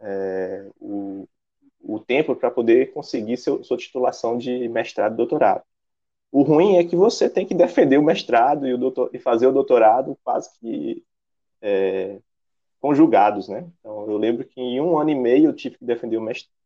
[0.00, 1.26] é, o,
[1.80, 5.62] o tempo para poder conseguir seu, sua titulação de mestrado e doutorado.
[6.30, 9.46] O ruim é que você tem que defender o mestrado e, o doutor, e fazer
[9.46, 11.02] o doutorado quase que
[11.62, 12.20] é,
[12.80, 13.66] conjugados, né?
[13.80, 16.18] Então, eu lembro que em um ano e meio eu tive que defender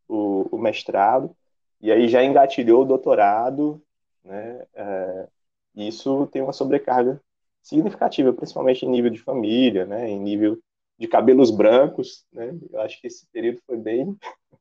[0.09, 1.35] o mestrado,
[1.81, 3.81] e aí já engatilhou o doutorado,
[4.25, 4.67] né?
[4.75, 5.29] É,
[5.75, 7.21] isso tem uma sobrecarga
[7.63, 10.09] significativa, principalmente em nível de família, né?
[10.09, 10.59] Em nível
[10.99, 12.57] de cabelos brancos, né?
[12.71, 14.17] Eu acho que esse período foi bem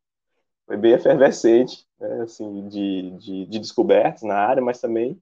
[0.66, 5.22] foi bem efervescente, né, assim, de, de, de, descobertas na área, mas também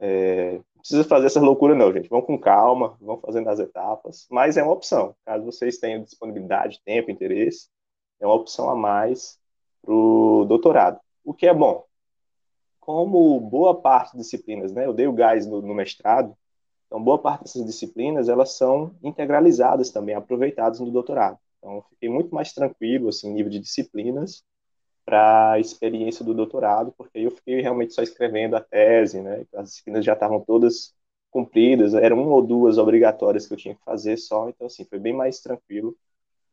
[0.00, 2.08] é, não precisa fazer essa loucura não, gente.
[2.08, 5.14] Vão com calma, vão fazendo as etapas, mas é uma opção.
[5.24, 7.68] Caso vocês tenham disponibilidade, tempo, interesse,
[8.18, 9.38] é uma opção a mais
[9.82, 10.98] para o doutorado.
[11.24, 11.84] O que é bom.
[12.80, 16.36] Como boa parte das disciplinas, né, eu dei o gás no, no mestrado,
[16.90, 21.38] então boa parte dessas disciplinas elas são integralizadas também, aproveitadas no doutorado.
[21.58, 24.42] Então fiquei muito mais tranquilo assim, nível de disciplinas
[25.04, 29.46] para a experiência do doutorado, porque eu fiquei realmente só escrevendo a tese, né?
[29.54, 30.92] As disciplinas já estavam todas
[31.30, 34.98] cumpridas, eram uma ou duas obrigatórias que eu tinha que fazer só, então assim, foi
[34.98, 35.96] bem mais tranquilo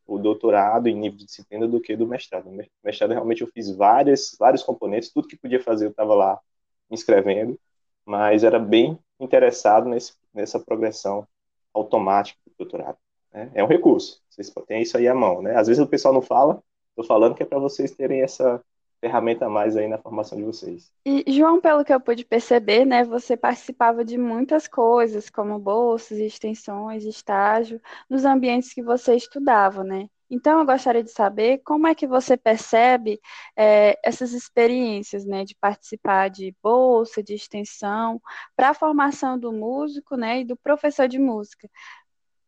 [0.06, 2.50] o doutorado em nível de disciplina do que do mestrado.
[2.50, 6.40] No mestrado realmente eu fiz várias, vários componentes, tudo que podia fazer eu estava lá
[6.88, 7.58] me inscrevendo,
[8.06, 11.26] mas era bem interessado nesse, nessa progressão
[11.74, 12.98] automática do doutorado.
[13.32, 13.50] Né?
[13.54, 15.42] É um recurso, vocês têm isso aí à mão.
[15.42, 15.56] Né?
[15.56, 18.62] Às vezes o pessoal não fala, estou falando que é para vocês terem essa
[19.00, 20.92] ferramenta a mais aí na formação de vocês.
[21.06, 26.18] E, João, pelo que eu pude perceber, né, você participava de muitas coisas, como bolsas,
[26.18, 30.08] extensões, estágio, nos ambientes que você estudava, né?
[30.30, 33.18] Então, eu gostaria de saber como é que você percebe
[33.56, 38.20] é, essas experiências, né, de participar de bolsa, de extensão,
[38.54, 41.68] para a formação do músico, né, e do professor de música.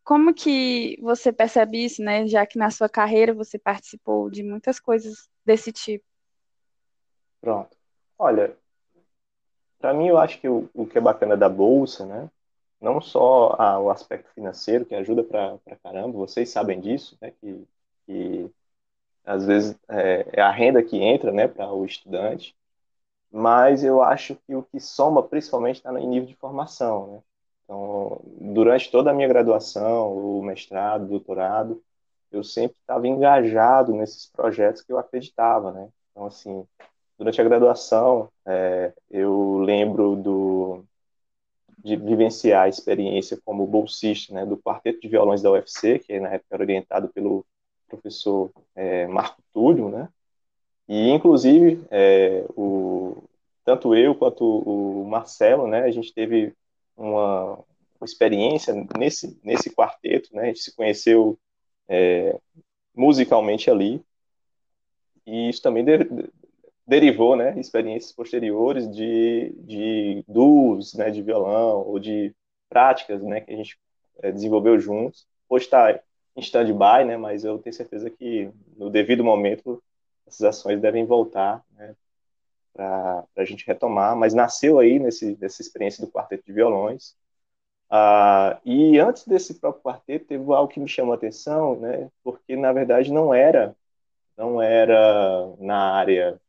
[0.05, 4.79] Como que você percebe isso, né, já que na sua carreira você participou de muitas
[4.79, 6.05] coisas desse tipo?
[7.41, 7.77] Pronto.
[8.19, 8.55] Olha,
[9.79, 12.31] para mim eu acho que o, o, que é bacana da bolsa, né,
[12.81, 17.67] não só a, o aspecto financeiro que ajuda para caramba, vocês sabem disso, né, que,
[18.07, 18.51] que
[19.25, 22.57] às vezes é, é a renda que entra, né, para o estudante,
[23.31, 27.23] mas eu acho que o que soma principalmente está em nível de formação, né.
[27.65, 31.83] Então, durante toda a minha graduação, o mestrado, doutorado,
[32.33, 35.89] eu sempre estava engajado nesses projetos que eu acreditava, né.
[36.11, 36.67] Então, assim,
[37.19, 40.85] durante a graduação, é, eu lembro do,
[41.83, 46.29] de vivenciar a experiência como bolsista né, do quarteto de violões da UFC, que na
[46.35, 47.45] época era orientado pelo
[47.89, 50.09] professor é, Marco Túlio, né?
[50.89, 53.23] E, inclusive, é, o,
[53.65, 56.53] tanto eu quanto o Marcelo, né, a gente teve
[56.97, 57.59] uma,
[58.05, 60.45] experiência nesse, nesse quarteto, né?
[60.45, 61.39] A gente se conheceu
[61.89, 62.39] é,
[62.95, 64.03] musicalmente ali.
[65.27, 65.85] E isso também
[66.91, 72.35] derivou, né, experiências posteriores de, de duos, né, de violão ou de
[72.69, 73.79] práticas, né, que a gente
[74.21, 75.25] é, desenvolveu juntos.
[75.49, 75.93] Hoje está
[76.35, 79.81] em stand-by, né, mas eu tenho certeza que no devido momento
[80.27, 81.95] essas ações devem voltar, né,
[82.75, 84.17] para a gente retomar.
[84.17, 87.15] Mas nasceu aí nesse, nessa experiência do quarteto de violões.
[87.89, 92.57] Ah, e antes desse próprio quarteto teve algo que me chamou a atenção, né, porque
[92.57, 93.77] na verdade não era
[94.37, 96.41] não era na área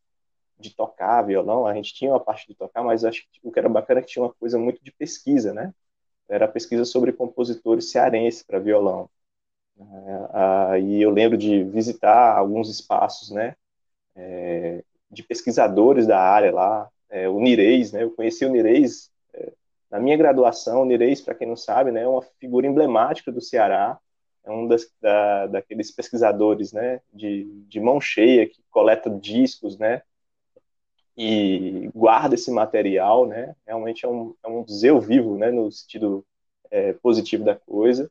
[0.61, 3.59] de tocar violão, a gente tinha uma parte de tocar, mas acho que o que
[3.59, 5.73] era bacana é que tinha uma coisa muito de pesquisa, né?
[6.29, 9.09] Era pesquisa sobre compositores cearenses para violão.
[10.33, 13.55] Aí é, eu lembro de visitar alguns espaços, né?
[14.15, 18.03] É, de pesquisadores da área lá, é, o Nireis, né?
[18.03, 19.11] Eu conheci o Nireis
[19.91, 20.81] na minha graduação.
[20.81, 23.99] O Nireis, para quem não sabe, né, é uma figura emblemática do Ceará.
[24.43, 26.99] É um das, da, daqueles pesquisadores, né?
[27.13, 30.01] De, de mão cheia que coleta discos, né?
[31.17, 33.55] E guarda esse material, né?
[33.65, 35.51] Realmente é um, é um museu vivo, né?
[35.51, 36.25] No sentido
[36.69, 38.09] é, positivo da coisa.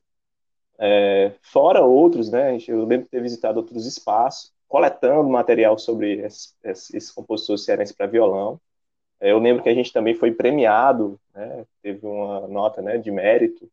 [0.79, 2.57] É, fora outros, né?
[2.67, 8.07] Eu lembro de ter visitado outros espaços, coletando material sobre esses, esses compositores cearenses para
[8.07, 8.59] violão.
[9.19, 11.65] É, eu lembro que a gente também foi premiado, né?
[11.81, 12.97] Teve uma nota, né?
[12.97, 13.69] De mérito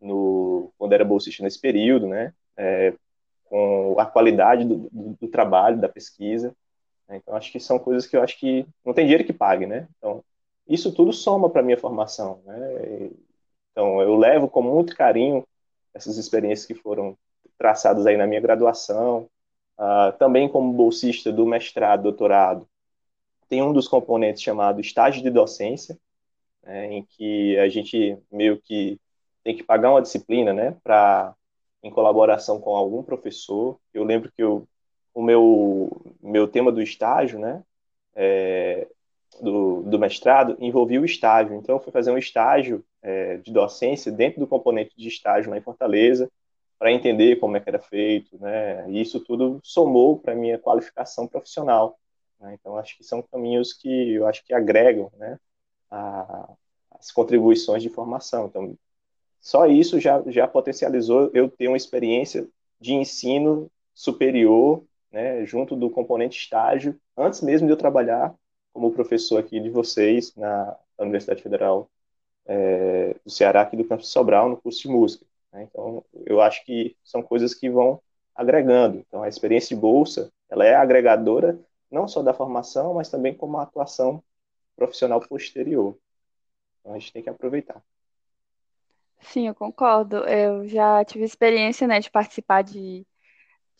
[0.00, 2.34] no quando era bolsista nesse período, né?
[2.56, 2.94] É,
[3.46, 6.54] com a qualidade do, do, do trabalho, da pesquisa.
[7.12, 7.18] Né?
[7.18, 9.86] Então, acho que são coisas que eu acho que não tem dinheiro que pague, né?
[9.98, 10.24] Então,
[10.66, 13.10] isso tudo soma para minha formação, né?
[13.70, 15.46] Então, eu levo com muito carinho
[15.94, 17.16] essas experiências que foram
[17.58, 19.28] traçadas aí na minha graduação,
[19.78, 22.66] uh, também como bolsista do mestrado, doutorado,
[23.48, 25.98] tem um dos componentes chamado estágio de docência,
[26.62, 28.98] né, em que a gente meio que
[29.44, 31.34] tem que pagar uma disciplina, né, para
[31.82, 33.78] em colaboração com algum professor.
[33.92, 34.66] Eu lembro que eu
[35.14, 37.62] o meu, meu tema do estágio, né,
[38.14, 38.88] é,
[39.40, 41.54] do, do mestrado, envolvia o estágio.
[41.56, 45.58] Então, eu fui fazer um estágio é, de docência dentro do componente de estágio lá
[45.58, 46.30] em Fortaleza,
[46.78, 51.28] para entender como é que era feito, né, e isso tudo somou para minha qualificação
[51.28, 51.98] profissional.
[52.40, 55.38] Né, então, acho que são caminhos que eu acho que agregam, né,
[55.90, 56.52] a,
[56.90, 58.46] as contribuições de formação.
[58.46, 58.76] Então,
[59.40, 62.48] só isso já, já potencializou eu ter uma experiência
[62.80, 68.34] de ensino superior né, junto do componente estágio, antes mesmo de eu trabalhar
[68.72, 71.90] como professor aqui de vocês na Universidade Federal
[72.46, 75.26] é, do Ceará, aqui do campus Sobral, no curso de música.
[75.52, 75.68] Né?
[75.70, 78.00] Então, eu acho que são coisas que vão
[78.34, 78.98] agregando.
[78.98, 81.58] Então, a experiência de bolsa, ela é agregadora
[81.90, 84.22] não só da formação, mas também como a atuação
[84.74, 85.96] profissional posterior.
[86.80, 87.82] Então, a gente tem que aproveitar.
[89.20, 90.16] Sim, eu concordo.
[90.26, 93.06] Eu já tive experiência, né, de participar de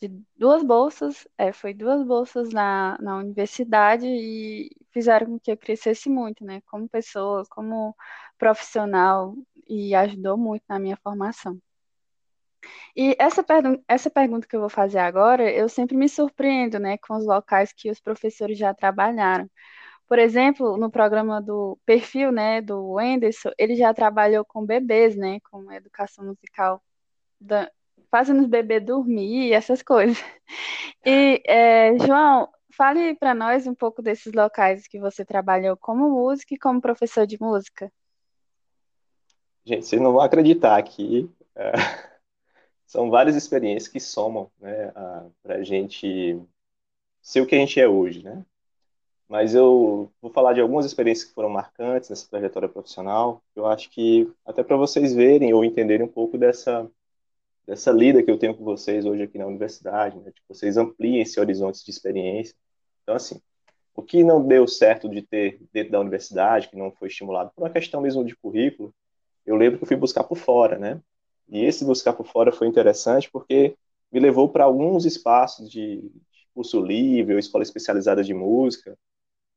[0.01, 5.57] de duas bolsas, é, foi duas bolsas na, na universidade e fizeram com que eu
[5.57, 7.95] crescesse muito, né, como pessoa, como
[8.37, 9.35] profissional,
[9.67, 11.59] e ajudou muito na minha formação.
[12.95, 16.97] E essa, pergun essa pergunta que eu vou fazer agora, eu sempre me surpreendo, né,
[16.97, 19.49] com os locais que os professores já trabalharam.
[20.07, 25.39] Por exemplo, no programa do Perfil, né, do Wenderson, ele já trabalhou com bebês, né,
[25.51, 26.83] com educação musical,
[27.39, 27.71] da,
[28.13, 30.23] fazendo os bebês dormir, essas coisas.
[31.03, 32.47] E, é, João,
[32.77, 37.25] fale para nós um pouco desses locais que você trabalhou como músico e como professor
[37.25, 37.91] de música.
[39.65, 41.71] Gente, vocês não vão acreditar que é,
[42.85, 44.91] são várias experiências que somam né,
[45.41, 46.39] para a gente
[47.19, 48.45] ser o que a gente é hoje, né?
[49.27, 53.41] Mas eu vou falar de algumas experiências que foram marcantes nessa trajetória profissional.
[53.55, 56.87] Eu acho que até para vocês verem ou entenderem um pouco dessa
[57.65, 60.31] dessa lida que eu tenho com vocês hoje aqui na universidade, né?
[60.31, 62.55] Que vocês ampliem esse horizonte de experiência.
[63.03, 63.41] Então, assim,
[63.95, 67.63] o que não deu certo de ter dentro da universidade, que não foi estimulado por
[67.63, 68.93] uma questão mesmo de currículo,
[69.45, 71.01] eu lembro que eu fui buscar por fora, né?
[71.49, 73.75] E esse buscar por fora foi interessante porque
[74.11, 78.97] me levou para alguns espaços de, de curso livre ou escola especializada de música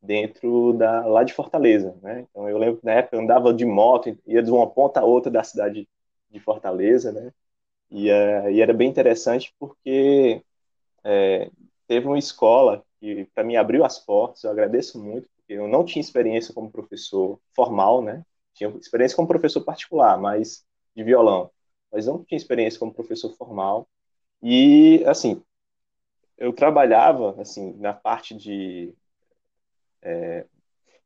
[0.02, 2.26] dentro da lá de Fortaleza, né?
[2.30, 5.04] Então eu lembro que na época eu andava de moto, ia de uma ponta a
[5.04, 5.88] outra da cidade
[6.30, 7.32] de Fortaleza, né?
[7.90, 10.42] E, uh, e era bem interessante porque
[11.04, 11.50] é,
[11.86, 14.42] teve uma escola que para mim abriu as portas.
[14.44, 18.24] Eu agradeço muito porque eu não tinha experiência como professor formal, né?
[18.54, 21.50] Tinha experiência como professor particular, mas de violão,
[21.92, 23.86] mas não tinha experiência como professor formal.
[24.42, 25.42] E assim,
[26.38, 28.94] eu trabalhava assim na parte de
[30.02, 30.46] é,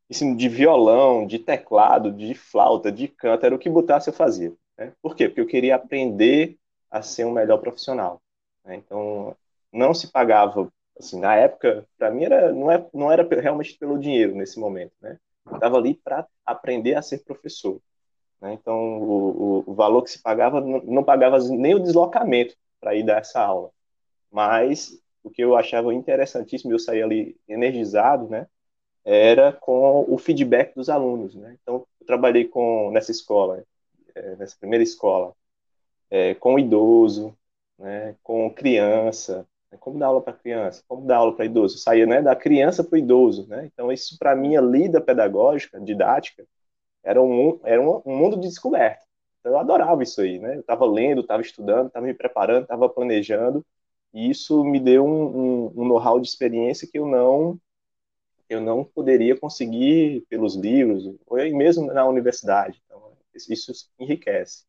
[0.09, 4.53] ensino de violão, de teclado, de flauta, de canto, era o que botasse eu fazia.
[4.79, 4.93] Né?
[5.03, 5.29] Por quê?
[5.29, 6.59] Porque eu queria aprender
[6.91, 8.21] a ser um melhor profissional.
[8.65, 8.77] Né?
[8.77, 9.37] Então,
[9.73, 13.99] não se pagava, assim, na época, para mim era, não, é, não era realmente pelo
[13.99, 15.19] dinheiro nesse momento, né?
[15.53, 17.81] Estava ali para aprender a ser professor.
[18.41, 18.53] Né?
[18.55, 22.95] Então, o, o, o, valor que se pagava não, não pagava nem o deslocamento para
[22.95, 23.71] ir dar essa aula.
[24.31, 28.47] Mas o que eu achava interessantíssimo, eu saía ali energizado, né?
[29.05, 31.57] Era com o feedback dos alunos, né?
[31.63, 33.65] Então, eu trabalhei com nessa escola,
[34.15, 35.35] é, nessa primeira escola,
[36.11, 37.37] é, com idoso,
[37.79, 42.07] né, com criança, né, como dar aula para criança, como dar aula para idoso, saía
[42.07, 43.67] né, da criança para o idoso, né?
[43.73, 46.47] Então isso para mim a lida pedagógica, didática,
[47.03, 49.05] era um, era um, um mundo de descoberta.
[49.41, 50.57] Então, eu adorava isso aí, né?
[50.57, 53.65] Eu estava lendo, estava estudando, estava me preparando, estava planejando,
[54.13, 57.59] e isso me deu um, um, um know-how de experiência que eu não
[58.49, 62.83] eu não poderia conseguir pelos livros ou mesmo na universidade.
[62.85, 64.65] Então, isso enriquece.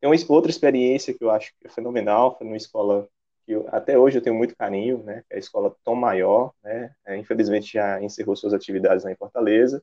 [0.00, 3.08] Tem uma outra experiência que eu acho que é fenomenal, foi numa escola
[3.44, 5.22] que eu, até hoje eu tenho muito carinho, né?
[5.30, 6.94] É a escola Tom Maior, né?
[7.06, 9.82] É, infelizmente já encerrou suas atividades lá em Fortaleza,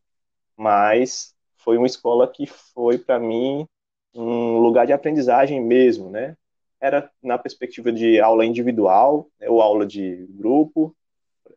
[0.57, 3.67] mas foi uma escola que foi para mim
[4.15, 6.35] um lugar de aprendizagem mesmo, né?
[6.81, 10.95] Era na perspectiva de aula individual, né, ou aula de grupo,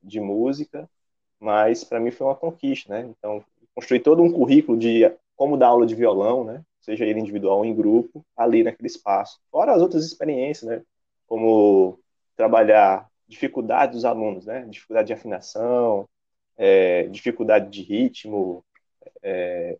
[0.03, 0.89] de música,
[1.39, 3.11] mas para mim foi uma conquista, né?
[3.19, 3.45] Então,
[3.75, 6.63] construí todo um currículo de como dar aula de violão, né?
[6.81, 9.39] Seja ele individual ou em grupo, ali naquele espaço.
[9.51, 10.83] Fora as outras experiências, né?
[11.27, 11.99] Como
[12.37, 14.67] trabalhar dificuldade dos alunos, né?
[14.69, 16.09] Dificuldade de afinação,
[16.57, 18.65] é, dificuldade de ritmo,
[19.23, 19.79] é,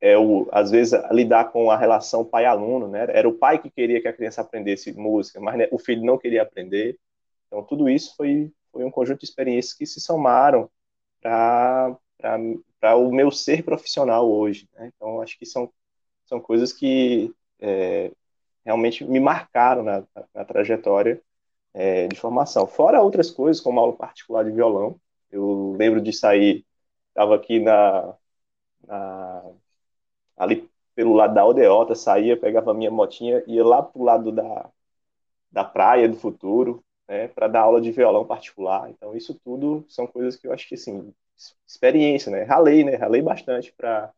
[0.00, 3.06] é o, às vezes lidar com a relação pai-aluno, né?
[3.10, 6.18] Era o pai que queria que a criança aprendesse música, mas né, o filho não
[6.18, 6.98] queria aprender.
[7.46, 10.68] Então tudo isso foi foi um conjunto de experiências que se somaram
[11.20, 11.96] para
[12.96, 14.68] o meu ser profissional hoje.
[14.74, 14.90] Né?
[14.94, 15.70] Então acho que são
[16.32, 17.30] são coisas que
[17.60, 18.10] é,
[18.64, 20.02] realmente me marcaram na,
[20.34, 21.20] na, trajetória
[21.74, 22.66] é, de formação.
[22.66, 24.98] Fora outras coisas, como aula particular de violão.
[25.30, 26.64] Eu lembro de sair,
[27.08, 28.14] estava aqui na,
[28.86, 29.44] na,
[30.38, 34.70] ali pelo lado da Aldeota, saía, pegava minha motinha, ia lá para o lado da,
[35.50, 38.90] da praia do futuro, né, para dar aula de violão particular.
[38.90, 41.12] Então, isso tudo são coisas que eu acho que, assim,
[41.66, 42.44] experiência, né?
[42.44, 42.96] Ralei, né?
[42.96, 44.12] Ralei bastante para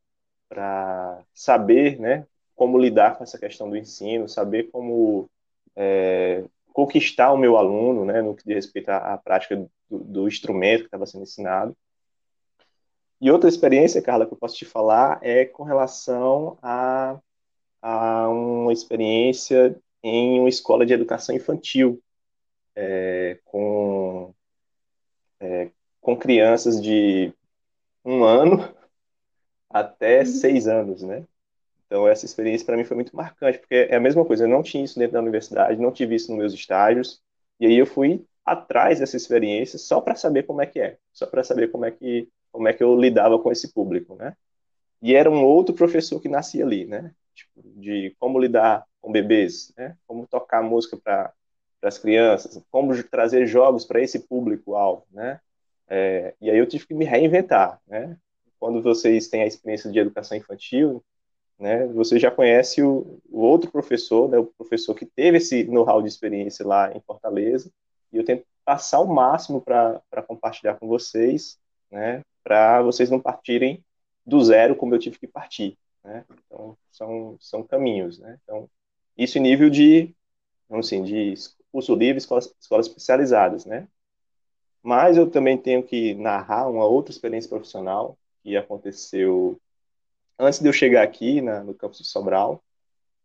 [0.49, 5.29] para saber né, como lidar com essa questão do ensino, saber como
[5.77, 10.29] é, conquistar o meu aluno né, no que diz respeito à, à prática do, do,
[10.29, 11.77] instrumento que estava sendo ensinado.
[13.21, 17.19] E outra experiência, Carla, que eu posso te falar é com relação a,
[17.81, 22.03] a uma experiência em uma escola de educação infantil,
[22.77, 24.35] é, com,
[25.41, 25.71] é,
[26.01, 27.33] com crianças de
[28.05, 28.75] um ano
[29.75, 31.25] até seis anos, né?
[31.87, 34.63] Então, essa experiência para mim foi muito marcante, porque é a mesma coisa, eu não
[34.63, 37.23] tinha isso dentro da universidade, não tive isso nos meus estágios,
[37.61, 41.27] e aí eu fui atrás dessa experiência só para saber como é que é, só
[41.27, 44.37] para saber como é que como é que eu lidava com esse público, né?
[45.03, 47.13] E era um outro professor que nascia ali, né?
[47.35, 49.97] tipo, de como lidar com bebês, né?
[50.07, 51.33] Como tocar música para
[51.83, 55.41] as crianças, como trazer jogos para esse público-alvo, né?
[55.89, 58.17] É, e aí eu tive que me reinventar, né?
[58.65, 61.05] Quando vocês têm a experiência de educação infantil,
[61.59, 61.87] né?
[61.89, 64.39] Você já conhece o, o outro professor, né?
[64.39, 67.71] O professor que teve esse know-how de experiência lá em Fortaleza,
[68.11, 71.59] e eu tento passar o máximo para compartilhar com vocês,
[71.91, 72.23] né?
[72.43, 73.85] Para vocês não partirem
[74.25, 76.25] do zero como eu tive que partir, né?
[76.47, 78.39] Então são são caminhos, né?
[78.45, 78.67] Então
[79.15, 80.17] isso em nível de,
[80.71, 81.35] assim, de
[81.71, 83.87] curso livre, escolas, escolas especializadas, né?
[84.83, 89.59] Mas eu também tenho que narrar uma outra experiência profissional que aconteceu
[90.39, 92.63] antes de eu chegar aqui na, no campus de Sobral,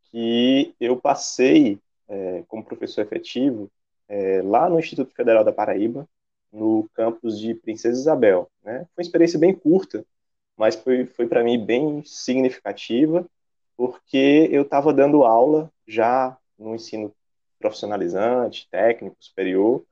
[0.09, 3.69] que eu passei é, como professor efetivo
[4.07, 6.07] é, lá no Instituto Federal da Paraíba,
[6.51, 8.49] no campus de Princesa Isabel.
[8.63, 8.87] Né?
[8.95, 10.05] Foi uma experiência bem curta,
[10.57, 13.25] mas foi, foi para mim bem significativa,
[13.75, 17.13] porque eu estava dando aula já no ensino
[17.59, 19.83] profissionalizante, técnico, superior,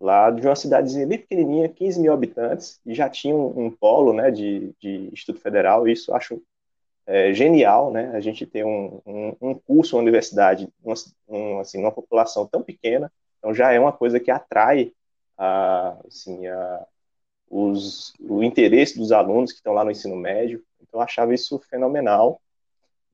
[0.00, 4.12] lá de uma cidadezinha bem pequenininha, 15 mil habitantes, e já tinha um, um polo
[4.12, 6.42] né, de, de Instituto Federal, e isso acho
[7.06, 10.94] é, genial, né, a gente ter um, um, um curso, uma universidade, uma,
[11.28, 14.92] um, assim, uma população tão pequena, então já é uma coisa que atrai
[15.36, 16.86] a, assim, a,
[17.50, 21.58] os, o interesse dos alunos que estão lá no ensino médio, então eu achava isso
[21.70, 22.40] fenomenal,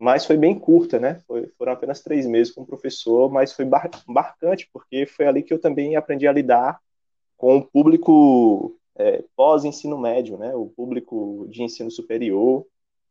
[0.01, 1.21] mas foi bem curta, né?
[1.27, 5.43] Foi, foram apenas três meses com o professor, mas foi bar, marcante, porque foi ali
[5.43, 6.81] que eu também aprendi a lidar
[7.37, 10.55] com o público é, pós-ensino médio, né?
[10.55, 12.67] O público de ensino superior,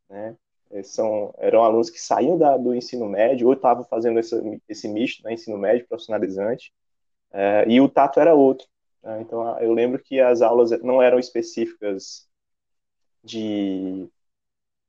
[0.10, 0.36] né?
[0.72, 5.24] É, são, eram alunos que saíam da, do ensino médio ou estavam fazendo esse, misto,
[5.24, 5.34] né?
[5.34, 6.74] Ensino médio profissionalizante,
[7.32, 8.68] é, e o tato era outro.
[9.04, 9.22] Né?
[9.22, 12.28] Então, eu lembro que as aulas não eram específicas
[13.24, 14.10] de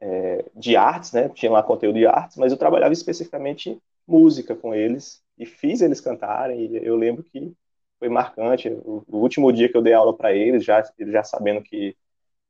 [0.01, 1.29] é, de artes, né?
[1.31, 6.01] Tinha lá conteúdo de artes, mas eu trabalhava especificamente música com eles e fiz eles
[6.01, 6.61] cantarem.
[6.67, 7.53] E eu lembro que
[7.99, 8.69] foi marcante.
[8.69, 11.97] O, o último dia que eu dei aula para eles, já eles já sabendo que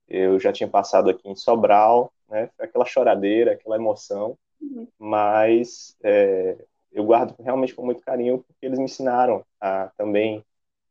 [0.09, 2.51] eu já tinha passado aqui em Sobral, né?
[2.59, 4.87] Aquela choradeira, aquela emoção, uhum.
[4.99, 6.57] mas é,
[6.93, 10.45] eu guardo realmente com muito carinho porque eles me ensinaram a, também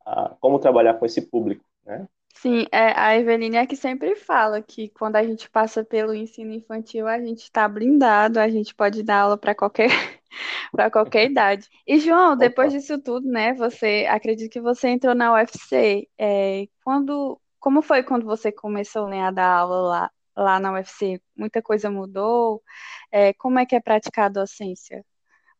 [0.05, 2.07] a, como trabalhar com esse público, né?
[2.35, 6.53] Sim, é, a Eveline é que sempre fala que quando a gente passa pelo ensino
[6.53, 9.89] infantil, a gente está blindado, a gente pode dar aula para qualquer
[10.71, 11.67] para qualquer idade.
[11.85, 13.53] E João, depois disso tudo, né?
[13.55, 16.07] Você acredito que você entrou na UFC.
[16.17, 21.21] É, quando, como foi quando você começou, né, a dar aula lá, lá na UFC?
[21.35, 22.63] Muita coisa mudou?
[23.11, 25.05] É, como é que é praticar a docência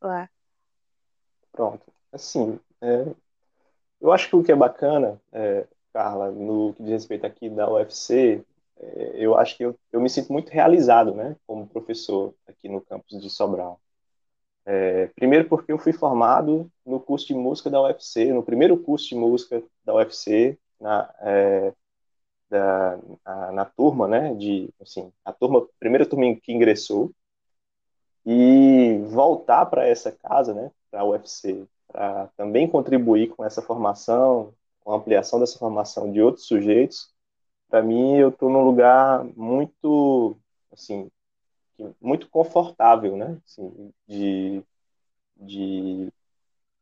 [0.01, 0.29] lá?
[1.51, 1.85] Pronto.
[2.11, 3.05] Assim, é,
[3.99, 7.69] eu acho que o que é bacana é, Carla, no que diz respeito aqui da
[7.71, 8.43] UFC,
[8.77, 12.81] é, eu acho que eu, eu me sinto muito realizado, né, como professor aqui no
[12.81, 13.79] campus de Sobral.
[14.65, 19.09] É, primeiro porque eu fui formado no curso de música da UFC, no primeiro curso
[19.09, 21.73] de música da UFC, na, é,
[22.49, 27.11] da, na, na, turma, né, de, assim, a turma, a primeira turma que ingressou,
[28.25, 34.53] e voltar para essa casa, né, para a UFC, para também contribuir com essa formação,
[34.83, 37.13] com a ampliação dessa formação de outros sujeitos,
[37.69, 40.37] para mim eu estou num lugar muito,
[40.71, 41.09] assim,
[42.01, 43.37] muito confortável, né?
[43.45, 44.63] Assim, de,
[45.37, 46.11] de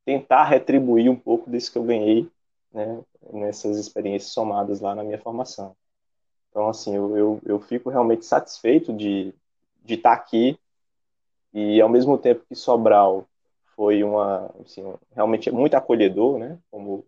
[0.05, 2.29] tentar retribuir um pouco disso que eu ganhei,
[2.71, 3.01] né?
[3.33, 5.75] Nessas experiências somadas lá na minha formação.
[6.49, 9.33] Então, assim, eu, eu, eu fico realmente satisfeito de
[9.87, 10.59] de estar tá aqui
[11.53, 13.25] e ao mesmo tempo que Sobral
[13.75, 16.59] foi uma assim, realmente muito acolhedor, né?
[16.69, 17.05] Como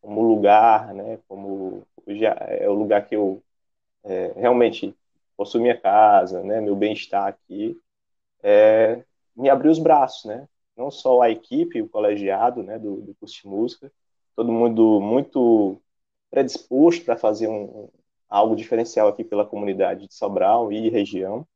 [0.00, 1.18] como lugar, né?
[1.28, 3.42] Como já é o lugar que eu
[4.04, 4.94] é, realmente
[5.36, 6.60] possuo minha casa, né?
[6.60, 7.78] Meu bem-estar aqui,
[8.42, 9.04] é,
[9.36, 10.48] me abriu os braços, né?
[10.76, 12.78] Não só a equipe, o colegiado, né?
[12.78, 13.92] Do, do curso de música,
[14.36, 15.80] todo mundo muito
[16.30, 17.88] predisposto para fazer um,
[18.28, 21.46] algo diferencial aqui pela comunidade de Sobral e região,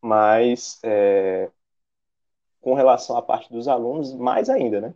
[0.00, 1.50] mas é,
[2.60, 4.94] com relação à parte dos alunos, mais ainda, né?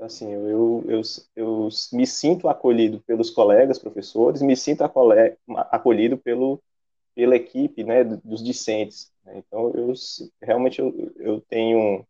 [0.00, 1.02] Assim, eu, eu,
[1.34, 5.36] eu me sinto acolhido pelos colegas professores, me sinto acole,
[5.70, 6.62] acolhido pelo,
[7.14, 9.12] pela equipe né, dos discentes.
[9.24, 9.38] Né?
[9.38, 9.92] Então, eu,
[10.40, 12.06] realmente eu, eu tenho.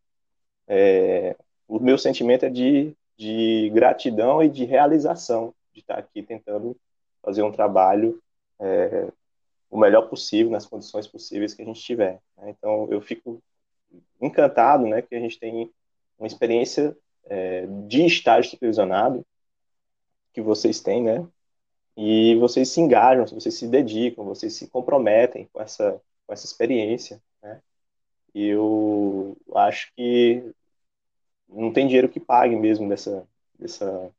[0.66, 1.34] É,
[1.66, 6.76] o meu sentimento é de, de gratidão e de realização de estar aqui tentando
[7.22, 8.20] fazer um trabalho
[8.60, 9.08] é,
[9.70, 12.20] o melhor possível, nas condições possíveis que a gente tiver.
[12.36, 12.50] Né?
[12.50, 13.42] Então, eu fico
[14.20, 15.70] encantado né, que a gente tem
[16.18, 16.96] uma experiência
[17.28, 19.24] é, de estágio supervisionado
[20.32, 21.26] que vocês têm, né?
[21.96, 27.20] E vocês se engajam, vocês se dedicam, vocês se comprometem com essa, com essa experiência,
[27.42, 27.60] né?
[28.34, 30.42] eu acho que
[31.48, 33.26] não tem dinheiro que pague mesmo dessa,
[33.58, 34.12] dessa,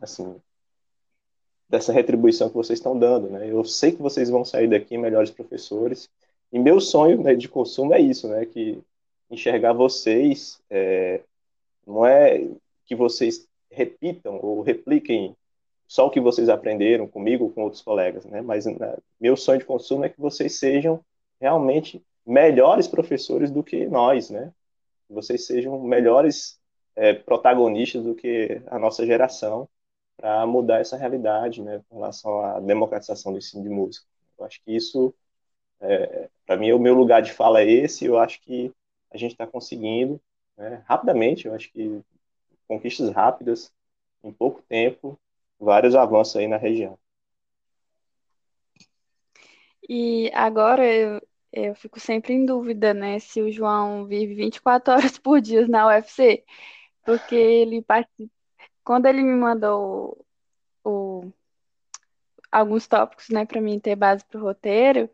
[0.00, 0.36] assim,
[1.68, 3.50] dessa retribuição que vocês estão dando, né?
[3.50, 6.10] Eu sei que vocês vão sair daqui melhores professores.
[6.52, 8.44] E meu sonho né, de consumo é isso, né?
[8.46, 8.82] Que
[9.30, 11.20] enxergar vocês é,
[11.88, 12.46] não é
[12.86, 15.34] que vocês repitam ou repliquem
[15.86, 18.42] só o que vocês aprenderam comigo ou com outros colegas, né?
[18.42, 21.02] Mas né, meu sonho de consumo é que vocês sejam
[21.40, 24.52] realmente melhores professores do que nós, né?
[25.06, 26.60] Que vocês sejam melhores
[26.94, 29.66] é, protagonistas do que a nossa geração
[30.16, 31.82] para mudar essa realidade, né?
[31.88, 34.06] Com relação à democratização do ensino de música.
[34.38, 35.14] Eu acho que isso,
[35.80, 38.04] é, para mim, o meu lugar de fala é esse.
[38.04, 38.70] Eu acho que
[39.10, 40.20] a gente está conseguindo,
[40.58, 40.82] né?
[40.86, 41.46] rapidamente.
[41.46, 42.00] Eu acho que
[42.66, 43.72] conquistas rápidas,
[44.22, 45.18] em pouco tempo,
[45.58, 46.98] vários avanços aí na região.
[49.88, 55.16] E agora eu, eu fico sempre em dúvida, né, se o João vive 24 horas
[55.18, 56.44] por dia na UFC,
[57.04, 58.30] porque ele participa.
[58.84, 60.26] Quando ele me mandou
[60.84, 60.90] o,
[61.24, 61.32] o,
[62.50, 65.10] alguns tópicos, né, para mim ter base para o roteiro,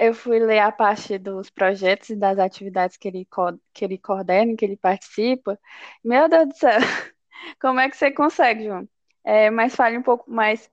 [0.00, 3.28] eu fui ler a parte dos projetos e das atividades que ele,
[3.74, 5.60] que ele coordena, que ele participa.
[6.02, 6.78] Meu Deus do céu,
[7.60, 8.88] como é que você consegue, João?
[9.22, 10.70] É, mas fale um pouco mais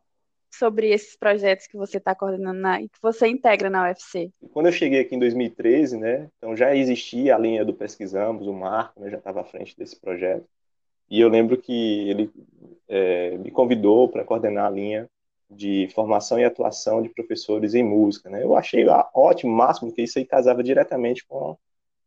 [0.50, 4.32] sobre esses projetos que você está coordenando na, e que você integra na UFC.
[4.54, 8.54] Quando eu cheguei aqui em 2013, né, então já existia a linha do Pesquisamos, o
[8.54, 10.48] Marco né, já estava à frente desse projeto,
[11.10, 12.32] e eu lembro que ele
[12.88, 15.10] é, me convidou para coordenar a linha
[15.50, 18.30] de formação e atuação de professores em música.
[18.30, 18.44] Né?
[18.44, 21.58] Eu achei ótimo, máximo, que isso aí casava diretamente com,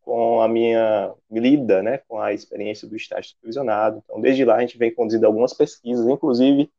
[0.02, 4.02] com a minha lida né, com a experiência do estágio supervisionado.
[4.04, 6.70] Então, desde lá, a gente vem conduzindo algumas pesquisas, inclusive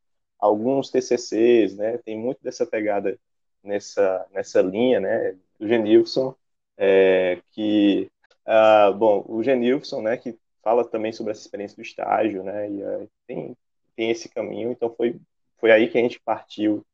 [0.41, 1.97] alguns TCCs, né?
[1.99, 3.17] Tem muito dessa pegada
[3.63, 5.37] nessa nessa linha, né?
[5.59, 6.35] Do Genilson,
[6.77, 8.09] é, que
[8.45, 10.17] ah, bom, o Genilson, né?
[10.17, 12.69] Que fala também sobre essa experiência do estágio, né?
[12.69, 13.57] E uh, tem
[13.95, 15.19] tem esse caminho, então foi
[15.61, 16.85] foi aí que a gente partiu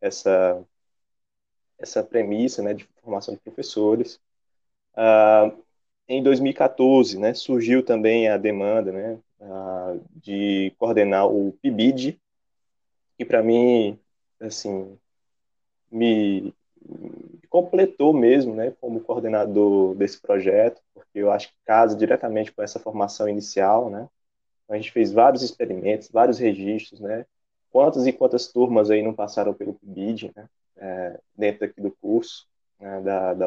[0.00, 0.64] essa
[1.78, 2.74] essa premissa, né?
[2.74, 4.20] De formação de professores.
[4.96, 5.62] Uh,
[6.08, 7.34] em 2014, né?
[7.34, 9.18] Surgiu também a demanda, né?
[10.16, 12.18] De coordenar o PIBID,
[13.18, 13.98] que para mim,
[14.40, 14.98] assim,
[15.90, 16.54] me
[17.48, 22.80] completou mesmo, né, como coordenador desse projeto, porque eu acho que casa diretamente com essa
[22.80, 24.08] formação inicial, né.
[24.68, 27.26] A gente fez vários experimentos, vários registros, né.
[27.74, 32.46] Quantas e quantas turmas aí não passaram pelo PIBID, né, é, dentro aqui do curso,
[32.78, 33.46] né, da, da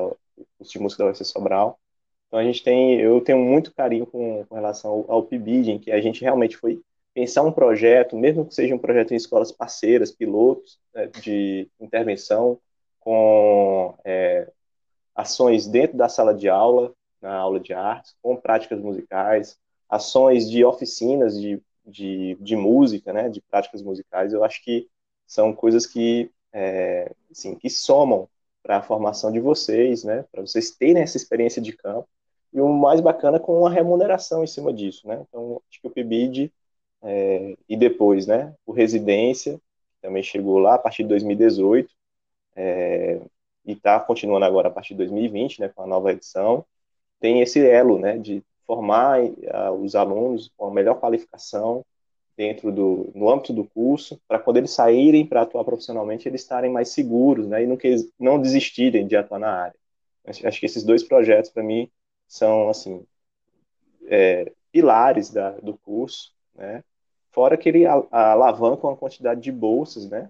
[0.57, 1.79] curso de música da UFC Sobral.
[2.27, 5.79] Então a gente tem, eu tenho muito carinho com, com relação ao, ao PIBID, em
[5.79, 6.81] que a gente realmente foi
[7.13, 12.59] pensar um projeto, mesmo que seja um projeto em escolas parceiras, pilotos né, de intervenção,
[12.99, 14.51] com é,
[15.15, 19.57] ações dentro da sala de aula, na aula de artes, com práticas musicais,
[19.89, 24.87] ações de oficinas de, de, de música, né, de práticas musicais, eu acho que
[25.25, 28.27] são coisas que, é, assim, que somam
[28.61, 32.07] para a formação de vocês, né, para vocês terem essa experiência de campo,
[32.53, 35.91] e o mais bacana com uma remuneração em cima disso, né, então acho que o
[35.91, 36.51] PIBID
[37.01, 39.59] é, e depois, né, o Residência,
[40.01, 41.89] também chegou lá a partir de 2018,
[42.55, 43.21] é,
[43.65, 46.65] e está continuando agora a partir de 2020, né, com a nova edição,
[47.19, 51.83] tem esse elo, né, de formar uh, os alunos com a melhor qualificação
[52.35, 56.71] dentro do, no âmbito do curso, para quando eles saírem para atuar profissionalmente, eles estarem
[56.71, 59.75] mais seguros, né, e não, que, não desistirem de atuar na área.
[60.23, 61.89] Acho que esses dois projetos, para mim,
[62.27, 63.03] são, assim,
[64.07, 66.83] é, pilares da, do curso, né?
[67.31, 70.29] Fora que ele alavanca uma quantidade de bolsas, né?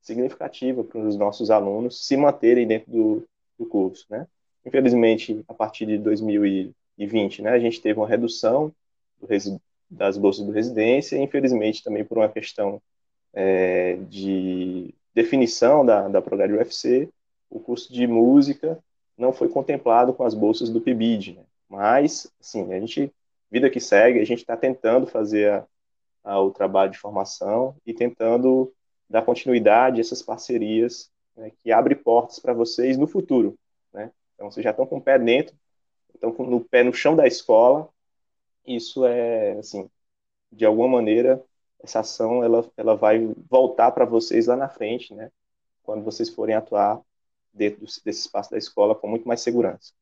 [0.00, 3.28] Significativa para os nossos alunos se manterem dentro do,
[3.58, 4.26] do curso, né?
[4.64, 5.98] Infelizmente, a partir de
[6.96, 8.72] 2020, né, a gente teve uma redução
[9.90, 12.80] das bolsas do residência, infelizmente também por uma questão
[13.32, 17.08] é, de definição da, da programa de UFC,
[17.50, 18.78] o curso de música
[19.16, 21.42] não foi contemplado com as bolsas do PIBID, né?
[21.68, 23.12] Mas, assim, a gente
[23.50, 25.66] vida que segue, a gente está tentando fazer a,
[26.24, 28.72] a, o trabalho de formação e tentando
[29.08, 33.56] dar continuidade a essas parcerias né, que abrem portas para vocês no futuro.
[33.92, 34.10] Né?
[34.34, 35.54] Então, vocês já estão com o pé dentro,
[36.28, 37.88] estão com o pé no chão da escola.
[38.66, 39.88] Isso é, assim,
[40.50, 41.42] de alguma maneira,
[41.82, 45.30] essa ação ela, ela vai voltar para vocês lá na frente, né?
[45.84, 47.00] quando vocês forem atuar
[47.52, 49.92] dentro desse espaço da escola com muito mais segurança.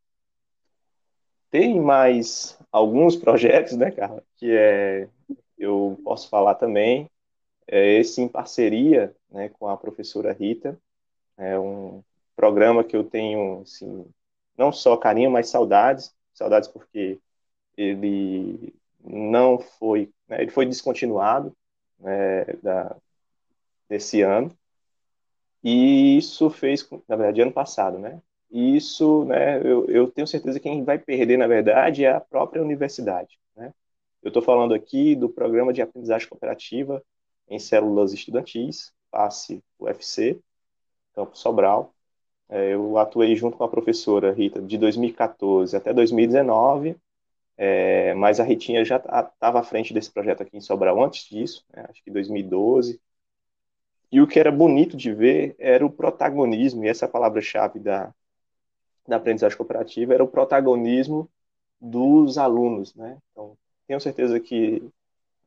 [1.51, 5.09] Tem mais alguns projetos, né, Carla, que é,
[5.59, 7.11] eu posso falar também,
[7.66, 10.81] é esse em parceria né, com a professora Rita,
[11.37, 12.03] é um
[12.35, 14.07] programa que eu tenho assim,
[14.57, 17.21] não só carinho, mas saudades, saudades porque
[17.77, 21.57] ele não foi, né, ele foi descontinuado
[21.99, 22.97] né, da,
[23.89, 24.57] desse ano,
[25.63, 28.21] e isso fez, na verdade, ano passado, né?
[28.51, 32.21] E isso, né, eu, eu tenho certeza que quem vai perder, na verdade, é a
[32.21, 33.73] própria universidade, né?
[34.23, 37.03] Eu estou falando aqui do programa de aprendizagem cooperativa
[37.49, 40.41] em células estudantis, PASSE UFC,
[41.15, 41.95] Campo Sobral.
[42.49, 46.97] É, eu atuei junto com a professora Rita de 2014 até 2019,
[47.57, 51.64] é, mas a Ritinha já estava à frente desse projeto aqui em Sobral antes disso,
[51.74, 53.01] né, acho que 2012.
[54.11, 58.12] E o que era bonito de ver era o protagonismo, e essa é palavra-chave da,
[59.07, 61.30] da aprendizagem cooperativa, era o protagonismo
[61.80, 62.95] dos alunos.
[62.95, 63.18] Né?
[63.30, 64.82] Então, tenho certeza que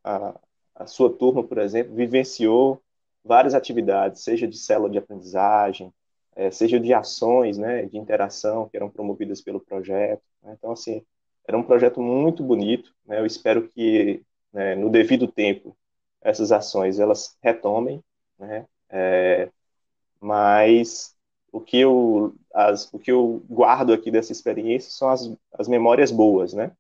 [0.04, 0.40] a,
[0.76, 2.82] a sua turma, por exemplo, vivenciou
[3.24, 5.94] várias atividades, seja de célula de aprendizagem,
[6.36, 10.22] é, seja de ações né, de interação que eram promovidas pelo projeto.
[10.44, 10.56] Né?
[10.58, 11.04] Então, assim,
[11.48, 12.94] era um projeto muito bonito.
[13.06, 13.20] Né?
[13.20, 14.22] Eu espero que,
[14.52, 15.76] né, no devido tempo,
[16.22, 18.04] essas ações elas retomem,
[18.40, 18.66] né?
[18.90, 19.50] É,
[20.20, 21.16] mas
[21.52, 26.12] o que eu as, o que eu guardo aqui dessa experiência são as, as memórias
[26.12, 26.72] boas, né?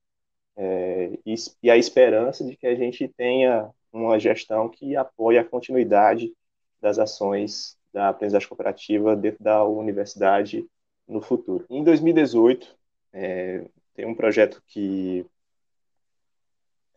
[0.57, 5.43] É, e, e, a esperança de que a gente tenha uma gestão que apoie a
[5.43, 6.33] continuidade
[6.81, 10.67] das ações da aprendizagem cooperativa dentro da universidade
[11.07, 11.65] no futuro.
[11.69, 12.75] Em 2018,
[13.13, 15.25] é, tem um projeto que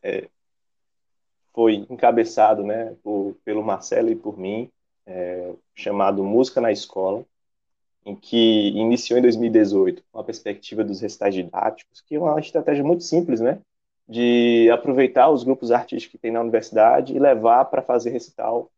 [0.03, 0.29] é,
[1.55, 4.69] foi encabeçado né, por, pelo Marcelo e por mim,
[5.07, 7.25] é, chamado Música na Escola,
[8.05, 12.83] em que iniciou em 2018 com a perspectiva dos recitais didáticos, que é uma estratégia
[12.83, 13.61] muito simples, né?
[14.09, 18.69] De aproveitar os grupos artísticos que tem na universidade e levar para fazer recital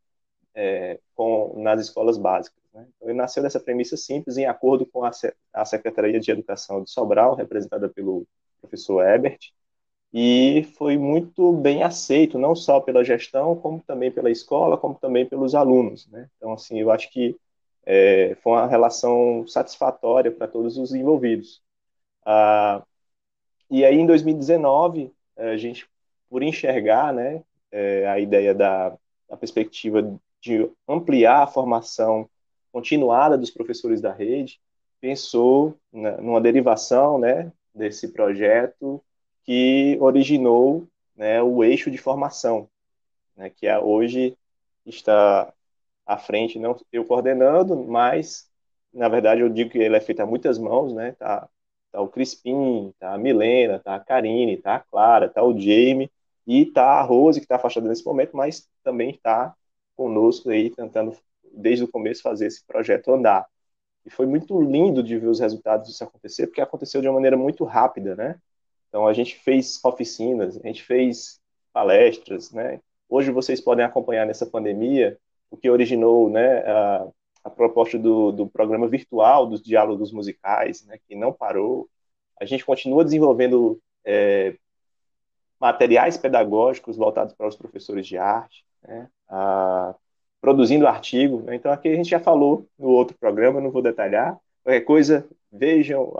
[0.55, 2.61] é, com, nas escolas básicas.
[2.73, 2.87] Né?
[2.97, 5.11] Então, ele nasceu dessa premissa simples, em acordo com a,
[5.53, 8.27] a Secretaria de Educação de Sobral, representada pelo
[8.61, 9.53] professor Ebert,
[10.13, 15.25] e foi muito bem aceito, não só pela gestão, como também pela escola, como também
[15.25, 16.09] pelos alunos.
[16.09, 16.29] Né?
[16.37, 17.37] Então, assim, eu acho que
[17.87, 21.63] é, foi uma relação satisfatória para todos os envolvidos.
[22.25, 22.85] Ah,
[23.71, 25.89] e aí, em 2019, a gente,
[26.29, 28.91] por enxergar né, é, a ideia da,
[29.29, 32.29] da perspectiva de ampliar a formação
[32.73, 34.61] continuada dos professores da rede,
[35.01, 39.03] pensou numa derivação né, desse projeto
[39.45, 40.87] que originou
[41.17, 42.69] né, o eixo de formação,
[43.37, 44.37] né, que é, hoje
[44.87, 45.53] está
[46.07, 48.49] à frente, não eu coordenando, mas,
[48.93, 51.49] na verdade, eu digo que ele é feito a muitas mãos, né, tá,
[51.91, 56.11] tá o Crispim, tá a Milena, tá a Karine, tá a Clara, tá o Jamie,
[56.47, 59.55] e tá a Rose, que está afastada nesse momento, mas também está
[60.01, 61.15] conosco aí, tentando,
[61.53, 63.47] desde o começo, fazer esse projeto andar.
[64.07, 67.37] E foi muito lindo de ver os resultados disso acontecer, porque aconteceu de uma maneira
[67.37, 68.41] muito rápida, né?
[68.89, 71.39] Então, a gente fez oficinas, a gente fez
[71.71, 72.81] palestras, né?
[73.11, 75.19] Hoje vocês podem acompanhar nessa pandemia
[75.51, 77.09] o que originou, né, a,
[77.45, 81.91] a proposta do, do programa virtual dos diálogos musicais, né, que não parou.
[82.41, 84.57] A gente continua desenvolvendo é,
[85.61, 89.95] materiais pedagógicos voltados para os professores de arte, né, a,
[90.41, 91.43] produzindo artigo.
[91.43, 91.57] Né?
[91.57, 94.39] Então, aqui a gente já falou no outro programa, não vou detalhar.
[94.63, 96.15] Qualquer coisa, vejam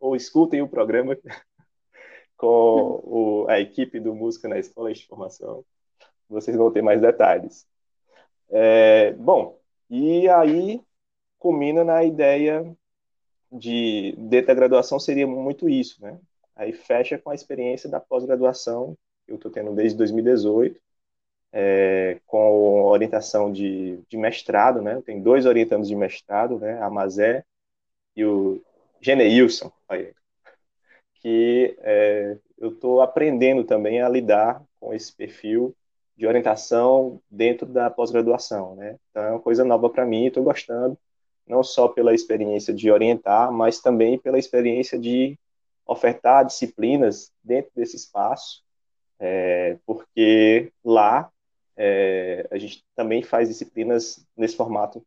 [0.00, 1.16] ou escutem o programa
[2.36, 5.64] com o, a equipe do Música na Escola de Formação.
[6.28, 7.66] Vocês vão ter mais detalhes.
[8.50, 9.58] É, bom,
[9.88, 10.80] e aí
[11.38, 12.74] culmina na ideia
[13.50, 16.18] de da graduação seria muito isso, né?
[16.56, 20.80] Aí fecha com a experiência da pós-graduação que eu estou tendo desde 2018,
[21.56, 25.00] é, com orientação de, de mestrado, né?
[25.06, 26.82] Tem dois orientandos de mestrado, né?
[26.82, 27.44] A Mazé
[28.16, 28.60] e o
[29.00, 29.70] Geneilson,
[31.20, 35.72] que é, eu estou aprendendo também a lidar com esse perfil
[36.16, 38.98] de orientação dentro da pós-graduação, né?
[39.10, 40.98] Então é uma coisa nova para mim, estou gostando,
[41.46, 45.38] não só pela experiência de orientar, mas também pela experiência de
[45.86, 48.64] ofertar disciplinas dentro desse espaço,
[49.20, 51.30] é, porque lá
[51.76, 55.04] é, a gente também faz disciplinas nesse formato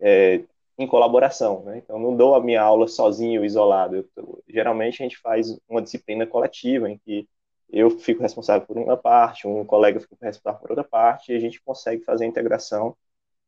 [0.00, 0.42] é,
[0.78, 1.78] em colaboração, né?
[1.78, 3.96] Então, não dou a minha aula sozinho, isolado.
[4.16, 7.28] Eu, geralmente, a gente faz uma disciplina coletiva, em que
[7.70, 11.40] eu fico responsável por uma parte, um colega fica responsável por outra parte, e a
[11.40, 12.96] gente consegue fazer a integração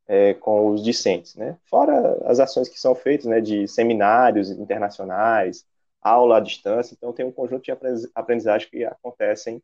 [0.08, 1.56] é, com os discentes, né?
[1.66, 5.64] Fora as ações que são feitas, né, de seminários internacionais,
[6.02, 7.72] aula à distância, então tem um conjunto de
[8.14, 9.62] aprendizagem que acontecem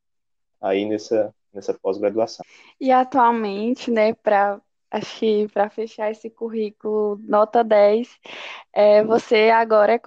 [0.60, 2.44] aí nessa, nessa pós-graduação.
[2.80, 8.08] E atualmente, né, para acho que para fechar esse currículo nota 10,
[8.72, 10.00] é, você agora é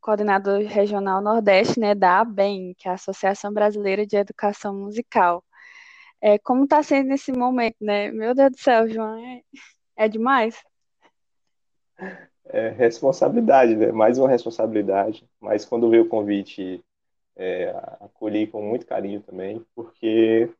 [0.00, 5.44] coordenador regional Nordeste, né, da ABEM, que é a Associação Brasileira de Educação Musical.
[6.20, 8.10] É, como está sendo nesse momento, né?
[8.10, 9.40] Meu Deus do céu, João, é,
[9.96, 10.62] é demais.
[12.44, 13.90] É responsabilidade, né?
[13.90, 15.26] Mais uma responsabilidade.
[15.40, 16.84] Mas quando veio o convite,
[17.36, 17.70] é,
[18.00, 20.50] acolhi com muito carinho também, porque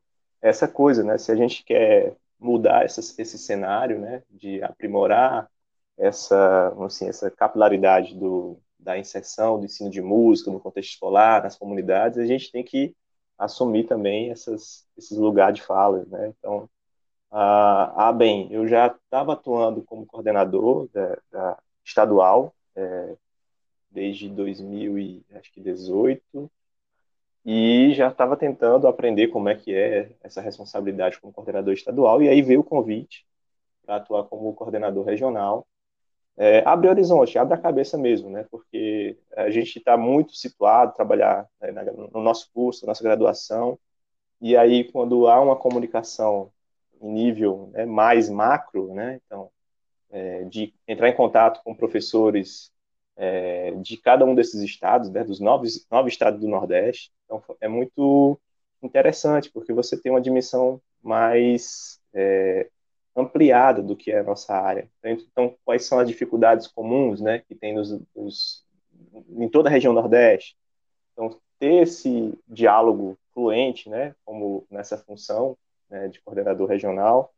[0.41, 1.17] essa coisa, né?
[1.17, 4.23] Se a gente quer mudar essa, esse cenário, né?
[4.29, 5.49] De aprimorar
[5.97, 11.57] essa, assim, essa capilaridade do, da inserção do ensino de música no contexto escolar, nas
[11.57, 12.95] comunidades, a gente tem que
[13.37, 16.33] assumir também essas, esses lugares de fala, né?
[16.37, 16.69] Então,
[17.31, 23.15] ah, ah bem, eu já estava atuando como coordenador da, da estadual é,
[23.89, 26.51] desde 2018
[27.45, 32.29] e já estava tentando aprender como é que é essa responsabilidade como coordenador estadual e
[32.29, 33.25] aí veio o convite
[33.85, 35.67] para atuar como coordenador regional
[36.37, 38.45] é, abre horizonte, abre a cabeça mesmo, né?
[38.49, 41.71] Porque a gente está muito situado, trabalhar né,
[42.11, 43.77] no nosso curso, nossa graduação,
[44.39, 46.51] e aí quando há uma comunicação
[47.01, 49.19] em nível né, mais macro, né?
[49.25, 49.51] Então,
[50.09, 52.71] é, de entrar em contato com professores
[53.15, 57.67] é, de cada um desses estados, né, dos nove, nove estados do Nordeste, então é
[57.67, 58.37] muito
[58.81, 62.69] interessante, porque você tem uma dimensão mais é,
[63.15, 64.89] ampliada do que é a nossa área.
[65.03, 68.65] Então, quais são as dificuldades comuns né, que tem nos, nos,
[69.29, 70.57] em toda a região Nordeste?
[71.13, 75.57] Então, ter esse diálogo fluente, né, como nessa função
[75.89, 77.33] né, de coordenador regional,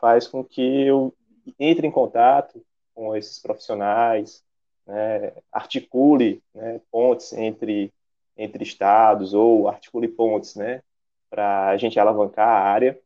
[0.00, 1.14] faz com que eu
[1.58, 4.42] entre em contato com esses profissionais,
[4.86, 7.92] né, articule né, pontes entre,
[8.36, 10.82] entre estados ou articule pontes né,
[11.30, 13.00] para a gente alavancar a área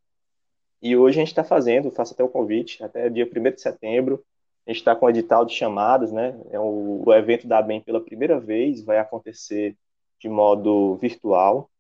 [0.83, 4.25] e hoje a gente está fazendo, faço até o convite, até dia 1 de setembro,
[4.67, 6.39] a gente está com o edital de chamadas, né?
[6.51, 9.77] É o, o evento da ABEM pela primeira vez, vai acontecer
[10.19, 11.71] de modo virtual.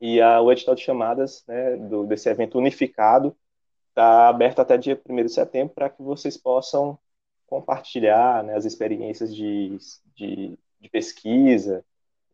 [0.00, 3.36] E a, o edital de chamadas né, do, desse evento unificado
[3.90, 6.98] está aberto até dia 1 de setembro para que vocês possam
[7.46, 9.76] compartilhar né, as experiências de,
[10.14, 11.84] de, de pesquisa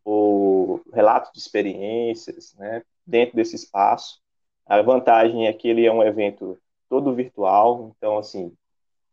[0.04, 4.20] ou relatos de experiências né, dentro desse espaço.
[4.66, 8.54] A vantagem é que ele é um evento todo virtual, então, assim,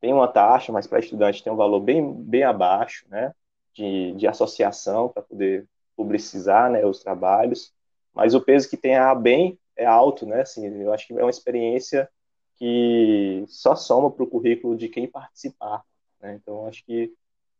[0.02, 3.34] tem uma taxa, mas para estudante tem um valor bem, bem abaixo, né,
[3.74, 7.74] de, de associação para poder publicizar, né, os trabalhos,
[8.14, 11.24] mas o peso que tem a bem é alto, né, assim, eu acho que é
[11.24, 12.10] uma experiência
[12.56, 15.84] que só soma para o currículo de quem participar,
[16.22, 17.14] né, então acho que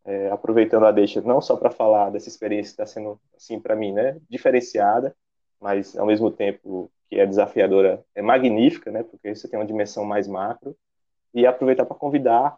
[0.10, 3.76] é, aproveitando a deixa, não só para falar dessa experiência que está sendo, assim, para
[3.76, 5.16] mim, né, diferenciada,
[5.62, 9.04] mas ao mesmo tempo que é desafiadora, é magnífica, né?
[9.04, 10.76] Porque você tem uma dimensão mais macro
[11.34, 12.58] e aproveitar para convidar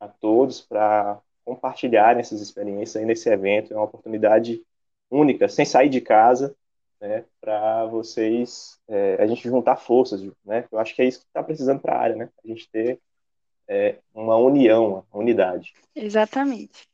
[0.00, 3.72] a todos para compartilharem essas experiências aí nesse evento.
[3.72, 4.62] É uma oportunidade
[5.10, 6.54] única, sem sair de casa,
[7.00, 7.24] né?
[7.40, 10.66] Para vocês, é, a gente juntar forças, né?
[10.70, 12.30] Eu acho que é isso que está precisando para a área, né?
[12.44, 13.00] A gente ter
[13.68, 15.74] é, uma união, uma unidade.
[15.94, 16.88] Exatamente.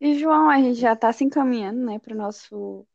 [0.00, 2.86] E João, a gente já está se encaminhando, né, para o nosso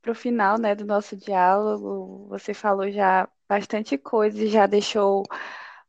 [0.00, 2.26] para o final, né, do nosso diálogo.
[2.28, 5.24] Você falou já bastante coisa e já deixou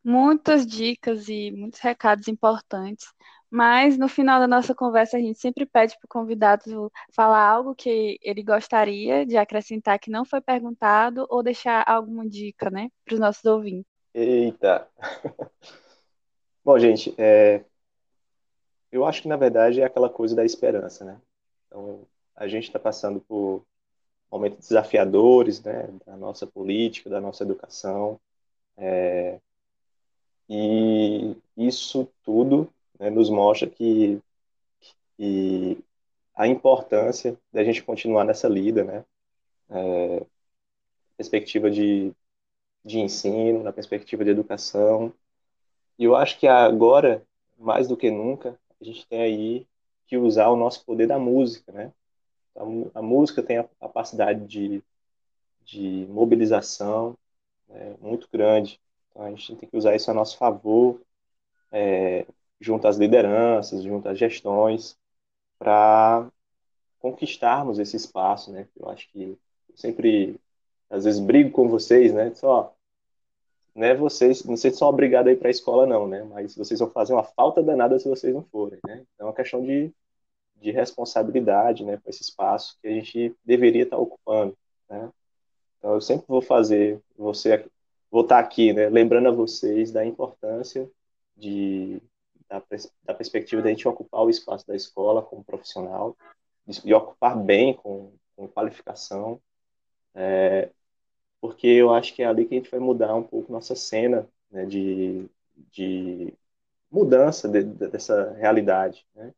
[0.04, 3.08] muitas dicas e muitos recados importantes.
[3.50, 7.74] Mas no final da nossa conversa, a gente sempre pede para o convidado falar algo
[7.74, 13.14] que ele gostaria de acrescentar que não foi perguntado ou deixar alguma dica, né, para
[13.16, 13.90] os nossos ouvintes.
[14.14, 14.88] Eita!
[16.70, 17.66] Bom, gente, é...
[18.92, 21.20] eu acho que na verdade é aquela coisa da esperança, né?
[21.66, 22.06] Então,
[22.36, 23.66] a gente está passando por
[24.32, 28.20] momentos desafiadores né, da nossa política, da nossa educação.
[28.78, 29.40] É,
[30.48, 34.22] e isso tudo né, nos mostra que,
[35.18, 35.84] que,
[36.36, 39.06] a importância da gente continuar nessa lida, né,
[39.72, 40.24] é,
[41.18, 42.14] perspectiva de,
[42.86, 45.12] de ensino, na perspectiva de educação.
[46.00, 47.24] E eu acho que agora,
[47.60, 49.68] mais do que nunca, a gente tem aí
[50.08, 51.94] que usar o nosso poder da música, né?
[52.56, 54.84] A, a música tem a capacidade de,
[55.66, 57.18] de mobilização
[57.70, 58.80] né, muito grande.
[59.12, 61.02] Então a gente tem que usar isso a nosso favor,
[61.72, 62.26] é,
[62.62, 64.98] junto às lideranças, junto às gestões,
[65.60, 66.30] para
[67.00, 68.68] conquistarmos esse espaço, né?
[68.78, 69.38] Eu acho que
[69.70, 70.40] eu sempre,
[70.90, 72.34] às vezes, brigo com vocês, né?
[72.36, 72.76] Só,
[73.80, 73.96] né?
[73.96, 76.24] Vocês, não sei se são obrigados a ir para a escola, não, né?
[76.24, 79.06] Mas vocês vão fazer uma falta danada se vocês não forem, né?
[79.16, 79.92] Então é uma questão de
[80.60, 84.58] de responsabilidade né, com esse espaço que a gente deveria estar ocupando.
[84.90, 85.10] Né?
[85.78, 87.66] Então, eu sempre vou fazer, você
[88.12, 90.90] vou estar aqui, né, lembrando a vocês da importância
[91.36, 92.02] de,
[92.50, 92.62] da,
[93.04, 96.16] da perspectiva de a gente ocupar o espaço da escola como profissional,
[96.86, 99.42] e ocupar bem com, com qualificação,
[100.14, 100.70] é,
[101.42, 104.28] porque eu acho que é ali que a gente vai mudar um pouco nossa cena
[104.52, 105.30] né, de,
[105.72, 106.34] de
[106.92, 109.06] mudança de, de, dessa realidade.
[109.16, 109.34] Né?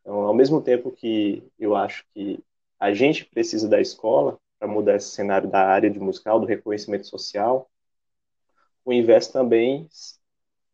[0.00, 2.42] Então, ao mesmo tempo que eu acho que
[2.78, 7.06] a gente precisa da escola para mudar esse cenário da área de musical, do reconhecimento
[7.06, 7.70] social,
[8.84, 9.88] o inverso também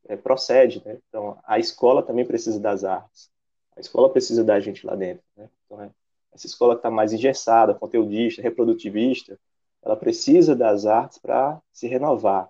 [0.08, 0.82] é, procede.
[0.84, 0.98] Né?
[1.08, 3.30] Então, a escola também precisa das artes.
[3.76, 5.24] A escola precisa da gente lá dentro.
[5.36, 5.48] Né?
[5.64, 5.90] Então, é,
[6.32, 9.38] essa escola que está mais engessada, conteudista, reprodutivista,
[9.87, 12.49] ela precisa das artes para se renovar.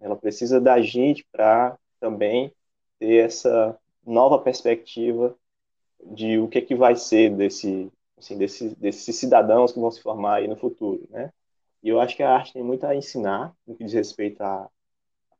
[0.00, 2.52] Ela precisa da gente para também
[2.98, 5.36] ter essa nova perspectiva
[6.04, 10.38] de o que, que vai ser desse, assim, desse, desses cidadãos que vão se formar
[10.38, 11.32] aí no futuro, né?
[11.84, 14.68] E eu acho que a arte tem muito a ensinar no que diz respeito à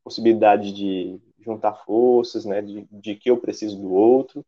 [0.04, 4.44] possibilidade de juntar forças, né, de, de que eu preciso do outro,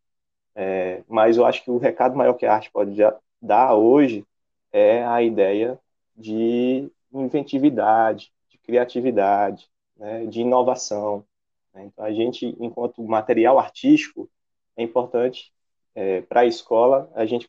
[0.55, 2.97] é, mas eu acho que o recado maior que a arte pode
[3.43, 4.25] dar hoje
[4.73, 5.81] é a ideia
[6.17, 11.25] de inventividade, de criatividade, né, de inovação.
[11.73, 11.85] Né?
[11.87, 14.29] Então, a gente, enquanto material artístico,
[14.77, 15.53] é importante
[15.95, 17.49] é, para a escola a gente,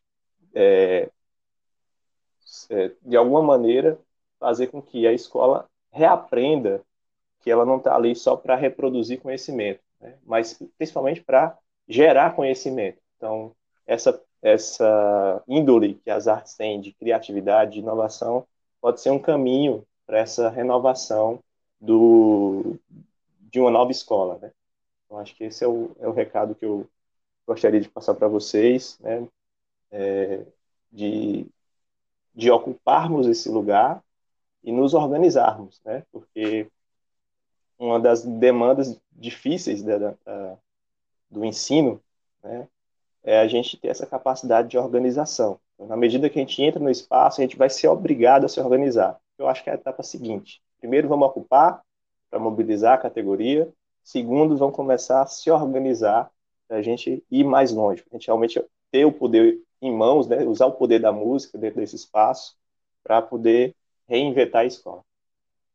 [0.53, 1.09] é,
[2.69, 3.99] é, de alguma maneira,
[4.39, 6.83] fazer com que a escola reaprenda
[7.39, 10.17] que ela não está ali só para reproduzir conhecimento, né?
[10.25, 11.57] mas principalmente para
[11.87, 12.99] gerar conhecimento.
[13.17, 13.55] Então,
[13.85, 18.47] essa, essa índole que as artes têm de criatividade, de inovação,
[18.85, 21.39] pode ser um caminho para essa renovação
[21.81, 22.77] do,
[23.39, 24.37] de uma nova escola.
[24.37, 24.51] Né?
[25.03, 26.87] Então, acho que esse é o, é o recado que eu
[27.47, 29.27] gostaria de passar para vocês, né?
[29.89, 30.45] É,
[30.91, 31.47] de,
[32.35, 34.03] de ocuparmos esse lugar
[34.63, 36.03] e nos organizarmos, né?
[36.11, 36.69] porque
[37.79, 40.57] uma das demandas difíceis da, da,
[41.27, 41.99] do ensino
[42.43, 42.67] né?
[43.23, 45.59] é a gente ter essa capacidade de organização.
[45.79, 48.59] Na medida que a gente entra no espaço, a gente vai ser obrigado a se
[48.59, 49.19] organizar.
[49.37, 50.61] Eu acho que é a etapa seguinte.
[50.79, 51.81] Primeiro, vamos ocupar
[52.29, 53.71] para mobilizar a categoria.
[54.03, 56.31] Segundo, vamos começar a se organizar
[56.67, 60.43] para a gente ir mais longe, a gente realmente ter o poder em mãos, né,
[60.43, 62.55] usar o poder da música dentro desse espaço
[63.03, 63.75] para poder
[64.07, 65.03] reinventar a escola.